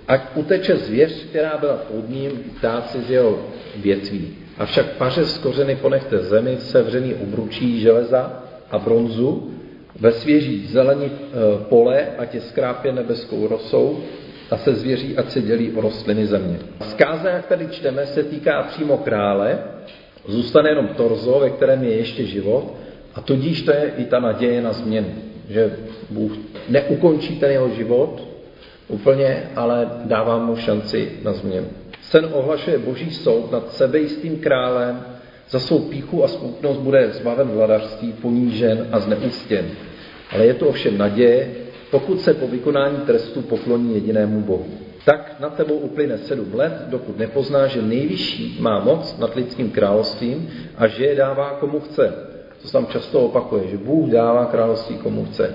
ať 0.09 0.21
uteče 0.35 0.77
zvěř, 0.77 1.25
která 1.31 1.59
byla 1.59 1.77
pod 1.77 2.11
ním, 2.11 2.31
ptáci 2.59 2.99
z 3.01 3.11
jeho 3.11 3.39
větví. 3.77 4.37
Avšak 4.59 4.87
paře 4.87 5.25
z 5.25 5.39
kořeny 5.39 5.77
ponechte 5.77 6.19
zemi, 6.19 6.57
sevřený 6.61 7.15
obručí 7.15 7.81
železa 7.81 8.43
a 8.71 8.79
bronzu, 8.79 9.56
ve 10.01 10.13
svěží 10.13 10.67
zelení 10.67 11.07
e, 11.07 11.11
pole, 11.69 12.07
ať 12.19 12.35
je 12.35 12.41
skrápě 12.41 12.93
nebeskou 12.93 13.49
rosou, 13.49 13.99
a 14.51 14.57
se 14.57 14.75
zvěří, 14.75 15.17
ať 15.17 15.31
se 15.31 15.43
dělí 15.43 15.73
o 15.73 15.81
rostliny 15.81 16.27
země. 16.27 16.59
Zkáza, 16.81 17.29
jak 17.29 17.47
tady 17.47 17.69
čteme, 17.69 18.07
se 18.07 18.23
týká 18.23 18.63
přímo 18.63 18.99
krále, 18.99 19.59
zůstane 20.29 20.69
jenom 20.69 20.89
torzo, 20.89 21.39
ve 21.41 21.51
kterém 21.51 21.85
je 21.85 21.97
ještě 21.97 22.25
život, 22.25 22.75
a 23.15 23.21
tudíž 23.21 23.63
to 23.63 23.71
je 23.71 23.93
i 23.99 24.05
ta 24.05 24.21
naděje 24.21 24.63
na 24.63 24.73
změnu, 24.73 25.09
že 25.51 25.77
Bůh 26.11 26.33
neukončí 26.69 27.37
ten 27.37 27.51
jeho 27.51 27.69
život 27.69 28.23
úplně, 28.89 29.43
ale 29.57 29.91
dává 30.05 30.39
mu 30.39 30.57
šanci 30.57 31.13
na 31.23 31.33
změnu. 31.33 31.67
Sen 32.03 32.29
ohlašuje 32.33 32.79
boží 32.79 33.11
soud 33.11 33.53
nad 33.53 33.73
sebejistým 33.73 34.39
králem, 34.39 35.05
za 35.51 35.59
svou 35.59 35.79
píchu 35.79 36.25
a 36.25 36.29
smutnost 36.29 36.79
bude 36.79 37.11
zbaven 37.13 37.49
vladařství, 37.49 38.13
ponížen 38.13 38.89
a 38.93 39.01
zneústěn. 39.01 39.67
Ale 40.31 40.47
je 40.47 40.55
to 40.55 40.69
ovšem 40.69 40.99
naděje, 40.99 41.51
pokud 41.91 42.21
se 42.21 42.35
po 42.35 42.47
vykonání 42.47 42.97
trestu 42.97 43.43
pokloní 43.43 43.95
jedinému 43.95 44.41
Bohu. 44.41 44.67
Tak 45.05 45.37
na 45.41 45.51
tebou 45.51 45.75
uplyne 45.75 46.19
sedm 46.19 46.55
let, 46.55 46.73
dokud 46.89 47.19
nepozná, 47.19 47.67
že 47.67 47.83
nejvyšší 47.83 48.59
má 48.61 48.81
moc 48.81 49.19
nad 49.19 49.35
lidským 49.35 49.71
královstvím 49.71 50.51
a 50.77 50.87
že 50.87 51.05
je 51.05 51.15
dává 51.15 51.51
komu 51.51 51.81
chce. 51.81 52.15
To 52.63 52.67
se 52.67 52.73
tam 52.73 52.87
často 52.87 53.21
opakuje, 53.21 53.69
že 53.69 53.77
Bůh 53.77 54.11
dává 54.11 54.45
království 54.45 54.97
komu 54.97 55.25
chce. 55.25 55.55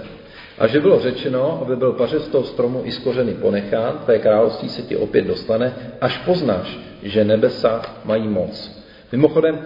A 0.58 0.67
že 0.67 0.80
bylo 0.80 0.99
řečeno, 0.99 1.62
aby 1.62 1.75
byl 1.75 1.91
pařez 1.93 2.27
toho 2.27 2.43
stromu 2.43 2.82
i 2.86 2.91
z 2.91 2.97
kořeny 2.97 3.34
ponechán, 3.34 3.99
tvé 4.06 4.19
království 4.19 4.69
se 4.69 4.82
ti 4.82 4.97
opět 4.97 5.21
dostane, 5.21 5.73
až 6.01 6.17
poznáš, 6.17 6.80
že 7.04 7.23
nebesa 7.23 7.82
mají 8.06 8.27
moc. 8.27 8.82
Mimochodem, 9.12 9.60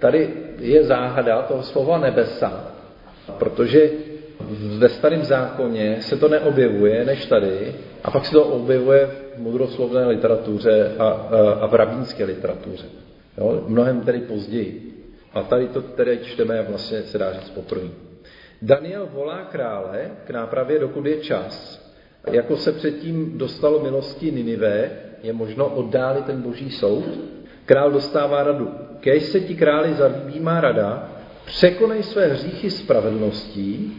tady 0.00 0.30
je 0.58 0.84
záhada 0.84 1.42
toho 1.42 1.62
slova 1.62 1.98
nebesa, 1.98 2.72
protože 3.38 3.90
ve 4.78 4.88
starém 4.88 5.24
zákoně 5.24 5.96
se 6.00 6.16
to 6.16 6.28
neobjevuje 6.28 7.04
než 7.04 7.26
tady, 7.26 7.74
a 8.04 8.10
pak 8.10 8.26
se 8.26 8.32
to 8.32 8.44
objevuje 8.44 9.06
v 9.06 9.38
mudroslovné 9.38 10.06
literatuře 10.06 10.92
a, 10.98 11.08
a 11.60 11.66
v 11.66 11.74
rabínské 11.74 12.24
literatuře. 12.24 12.86
Jo? 13.38 13.64
Mnohem 13.66 14.00
tedy 14.00 14.18
později. 14.18 14.86
A 15.34 15.42
tady 15.42 15.68
to 15.68 15.82
tedy 15.82 16.18
čteme 16.22 16.62
vlastně 16.62 17.02
se 17.02 17.18
dá 17.18 17.32
říct 17.32 17.50
poprvé. 17.50 17.88
Daniel 18.62 19.08
volá 19.12 19.44
krále 19.44 20.10
k 20.24 20.30
nápravě, 20.30 20.78
dokud 20.78 21.06
je 21.06 21.16
čas. 21.16 21.80
Jako 22.30 22.56
se 22.56 22.72
předtím 22.72 23.38
dostalo 23.38 23.80
milosti 23.80 24.32
Ninive, 24.32 24.90
je 25.22 25.32
možno 25.32 25.66
oddálit 25.66 26.24
ten 26.24 26.42
boží 26.42 26.70
soud. 26.70 27.04
Král 27.66 27.90
dostává 27.90 28.42
radu. 28.42 28.70
Kež 29.00 29.22
se 29.22 29.40
ti 29.40 29.54
králi 29.54 29.94
zalíbí 29.94 30.40
má 30.40 30.60
rada, 30.60 31.08
překonej 31.44 32.02
své 32.02 32.26
hříchy 32.26 32.70
spravedlností 32.70 33.96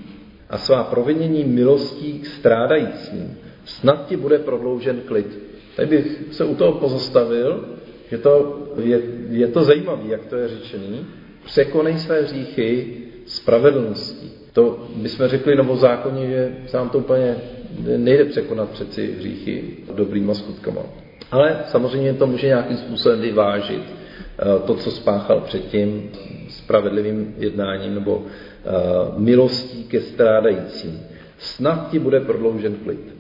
a 0.49 0.57
svá 0.57 0.83
provinění 0.83 1.43
milostí 1.43 2.19
k 2.19 2.25
strádajícím. 2.25 3.37
Snad 3.65 4.07
ti 4.07 4.17
bude 4.17 4.39
prodloužen 4.39 5.01
klid. 5.05 5.39
Tady 5.75 5.87
bych 5.87 6.21
se 6.31 6.45
u 6.45 6.55
toho 6.55 6.71
pozastavil, 6.71 7.65
že 8.09 8.17
to 8.17 8.63
je, 8.83 9.01
je 9.29 9.47
to 9.47 9.63
zajímavé, 9.63 10.03
jak 10.05 10.25
to 10.25 10.35
je 10.35 10.47
řečený. 10.47 11.05
Překonej 11.45 11.97
své 11.97 12.21
hříchy 12.21 12.97
spravedlností. 13.25 14.31
To 14.53 14.87
bychom 14.95 15.27
řekli 15.27 15.55
novozákonně, 15.55 16.29
že 16.29 16.55
se 16.67 16.77
nám 16.77 16.89
to 16.89 16.97
úplně 16.97 17.35
Nejde 17.97 18.25
překonat 18.25 18.69
přeci 18.69 19.15
hříchy 19.17 19.63
dobrýma 19.95 20.33
skutkama. 20.33 20.81
Ale 21.31 21.63
samozřejmě 21.67 22.13
to 22.13 22.27
může 22.27 22.47
nějakým 22.47 22.77
způsobem 22.77 23.21
vyvážit 23.21 23.81
to, 24.65 24.75
co 24.75 24.91
spáchal 24.91 25.41
předtím, 25.41 26.11
spravedlivým 26.49 27.35
jednáním 27.37 27.95
nebo 27.95 28.23
eh, 28.25 28.69
milostí 29.17 29.83
ke 29.83 30.01
strádajícím. 30.01 30.99
Snad 31.37 31.89
ti 31.91 31.99
bude 31.99 32.19
prodloužen 32.19 32.75
klid. 32.75 33.15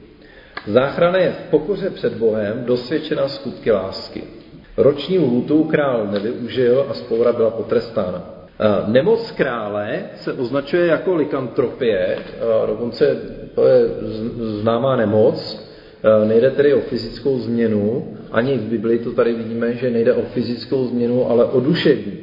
Záchrana 0.67 1.17
je 1.17 1.31
v 1.31 1.49
pokoře 1.49 1.89
před 1.89 2.13
Bohem 2.13 2.63
dosvědčena 2.65 3.27
skutky 3.27 3.71
lásky. 3.71 4.23
Roční 4.77 5.19
lhůtu 5.19 5.63
král 5.63 6.07
nevyužil 6.11 6.85
a 6.89 6.93
spoura 6.93 7.33
byla 7.33 7.49
potrestána. 7.49 8.23
Nemoc 8.87 9.31
krále 9.31 9.99
se 10.15 10.33
označuje 10.33 10.87
jako 10.87 11.15
likantropie, 11.15 12.17
dokonce 12.67 13.21
to 13.55 13.67
je 13.67 13.89
známá 14.61 14.95
nemoc, 14.95 15.67
nejde 16.27 16.51
tedy 16.51 16.73
o 16.73 16.79
fyzickou 16.81 17.39
změnu, 17.39 18.17
ani 18.31 18.57
v 18.57 18.61
Biblii 18.61 18.99
to 18.99 19.11
tady 19.11 19.33
vidíme, 19.33 19.73
že 19.73 19.89
nejde 19.89 20.13
o 20.13 20.21
fyzickou 20.21 20.85
změnu, 20.85 21.29
ale 21.31 21.45
o 21.45 21.59
duševní. 21.59 22.13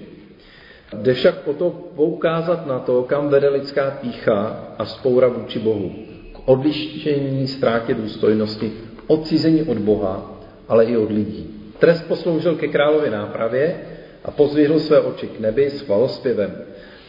Jde 0.96 1.14
však 1.14 1.48
o 1.48 1.52
to 1.52 1.70
poukázat 1.96 2.66
na 2.66 2.78
to, 2.78 3.02
kam 3.02 3.28
vede 3.28 3.48
lidská 3.48 3.90
pícha 3.90 4.64
a 4.78 4.84
spoura 4.84 5.28
vůči 5.28 5.58
Bohu. 5.58 5.92
K 6.32 6.48
odlištění, 6.48 7.46
ztrátě 7.46 7.94
důstojnosti, 7.94 8.72
odcizení 9.06 9.62
od 9.62 9.78
Boha, 9.78 10.40
ale 10.68 10.84
i 10.84 10.96
od 10.96 11.10
lidí. 11.10 11.46
Trest 11.78 12.08
posloužil 12.08 12.56
ke 12.56 12.68
králově 12.68 13.10
nápravě 13.10 13.80
a 14.24 14.30
pozvihl 14.30 14.78
své 14.80 15.00
oči 15.00 15.26
k 15.26 15.40
nebi 15.40 15.70
s 15.70 15.80
chvalospěvem. 15.80 16.52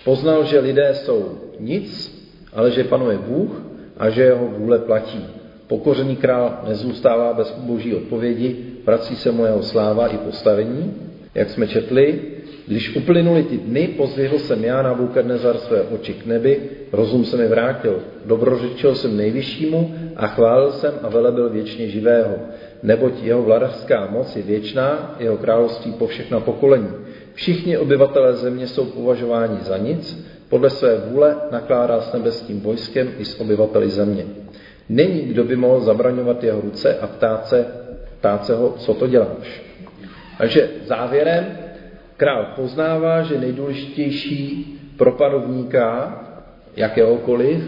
Poznal, 0.06 0.44
že 0.44 0.60
lidé 0.60 0.94
jsou 0.94 1.38
nic, 1.60 2.20
ale 2.54 2.72
že 2.72 2.84
panuje 2.84 3.18
Bůh 3.18 3.62
a 3.98 4.10
že 4.10 4.24
jeho 4.24 4.48
vůle 4.48 4.80
platí. 4.80 5.26
Pokořený 5.68 6.16
král 6.16 6.60
nezůstává 6.68 7.34
bez 7.34 7.52
boží 7.52 7.96
odpovědi, 7.96 8.69
vrací 8.86 9.16
se 9.16 9.32
mu 9.32 9.46
jeho 9.46 9.64
sláva 9.64 10.08
i 10.08 10.18
postavení. 10.18 10.94
Jak 11.36 11.50
jsme 11.50 11.68
četli, 11.68 12.20
když 12.68 12.96
uplynuli 12.96 13.44
ty 13.44 13.58
dny, 13.58 13.88
pozvihl 13.88 14.40
jsem 14.40 14.64
já 14.64 14.82
na 14.82 14.94
Bukadnezar 14.94 15.58
své 15.58 15.82
oči 15.82 16.14
k 16.14 16.26
nebi, 16.26 16.62
rozum 16.92 17.26
se 17.26 17.38
mi 17.38 17.48
vrátil, 17.48 18.00
dobrořečil 18.26 18.96
jsem 18.96 19.18
nejvyššímu 19.18 19.96
a 20.16 20.28
chválil 20.28 20.72
jsem 20.72 20.94
a 21.04 21.10
velebil 21.10 21.50
věčně 21.50 21.88
živého. 21.88 22.36
Neboť 22.84 23.14
jeho 23.24 23.42
vladařská 23.42 24.08
moc 24.12 24.36
je 24.36 24.42
věčná, 24.44 25.16
jeho 25.20 25.38
království 25.38 25.92
po 25.92 26.08
všechna 26.08 26.40
pokolení. 26.40 26.90
Všichni 27.34 27.78
obyvatelé 27.78 28.34
země 28.34 28.68
jsou 28.68 28.86
považováni 28.86 29.58
za 29.62 29.78
nic, 29.78 30.26
podle 30.50 30.70
své 30.70 30.98
vůle 30.98 31.36
nakládá 31.52 32.02
s 32.02 32.14
nebeským 32.14 32.62
vojskem 32.62 33.10
i 33.18 33.26
s 33.26 33.40
obyvateli 33.40 33.90
země. 33.90 34.26
Není, 34.90 35.22
kdo 35.22 35.44
by 35.44 35.56
mohl 35.56 35.80
zabraňovat 35.80 36.44
jeho 36.44 36.62
ruce 36.62 36.98
a 37.02 37.08
ptát 37.08 37.48
se, 37.48 37.66
ptát 38.20 38.46
se 38.46 38.56
ho, 38.56 38.76
co 38.78 38.94
to 38.94 39.08
děláš. 39.08 39.62
Takže 40.38 40.70
závěrem 40.86 41.58
král 42.18 42.46
poznává, 42.56 43.22
že 43.22 43.40
nejdůležitější 43.40 44.66
pro 44.98 45.12
panovníka, 45.12 46.20
jakéhokoliv 46.76 47.64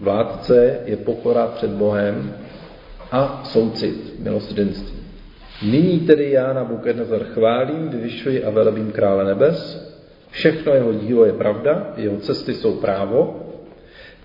vládce, 0.00 0.80
je 0.84 0.96
pokora 0.96 1.46
před 1.46 1.70
Bohem 1.70 2.34
a 3.12 3.40
soucit, 3.44 4.14
milosrdenství. 4.18 4.98
Nyní 5.62 6.00
tedy 6.00 6.30
já 6.30 6.52
na 6.52 6.64
Bukadnezar 6.64 7.24
chválím, 7.24 7.88
vyvyšuji 7.88 8.44
a 8.44 8.50
velebím 8.50 8.92
krále 8.92 9.24
nebes. 9.24 9.88
Všechno 10.30 10.72
jeho 10.72 10.92
dílo 10.92 11.24
je 11.24 11.32
pravda, 11.32 11.92
jeho 11.96 12.16
cesty 12.16 12.54
jsou 12.54 12.74
právo. 12.74 13.40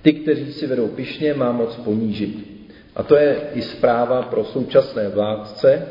Ty, 0.01 0.13
kteří 0.13 0.53
si 0.53 0.67
vedou 0.67 0.87
pišně, 0.87 1.33
má 1.33 1.51
moc 1.51 1.75
ponížit. 1.75 2.52
A 2.95 3.03
to 3.03 3.15
je 3.15 3.37
i 3.53 3.61
zpráva 3.61 4.21
pro 4.21 4.43
současné 4.43 5.09
vládce, 5.09 5.87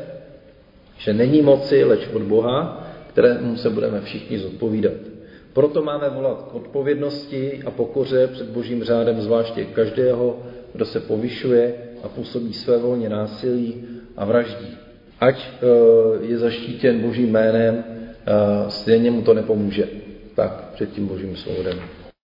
že 0.97 1.13
není 1.13 1.41
moci, 1.41 1.83
leč 1.83 2.07
od 2.13 2.21
Boha, 2.21 2.87
kterému 3.09 3.57
se 3.57 3.69
budeme 3.69 4.01
všichni 4.01 4.39
zodpovídat. 4.39 4.93
Proto 5.53 5.81
máme 5.81 6.09
volat 6.09 6.41
k 6.51 6.55
odpovědnosti 6.55 7.63
a 7.65 7.71
pokoře 7.71 8.27
před 8.27 8.49
božím 8.49 8.83
řádem, 8.83 9.21
zvláště 9.21 9.65
každého, 9.65 10.39
kdo 10.73 10.85
se 10.85 10.99
povyšuje 10.99 11.73
a 12.03 12.07
působí 12.07 12.53
své 12.53 12.77
volně 12.77 13.09
násilí 13.09 13.85
a 14.17 14.25
vraždí. 14.25 14.77
Ať 15.19 15.47
eh, 15.47 15.67
je 16.25 16.37
zaštítěn 16.37 16.99
božím 16.99 17.31
jménem, 17.31 17.83
eh, 17.85 18.69
stejně 18.69 19.11
mu 19.11 19.21
to 19.21 19.33
nepomůže. 19.33 19.87
Tak 20.35 20.69
před 20.73 20.91
tím 20.91 21.07
božím 21.07 21.35
soudem. 21.35 22.02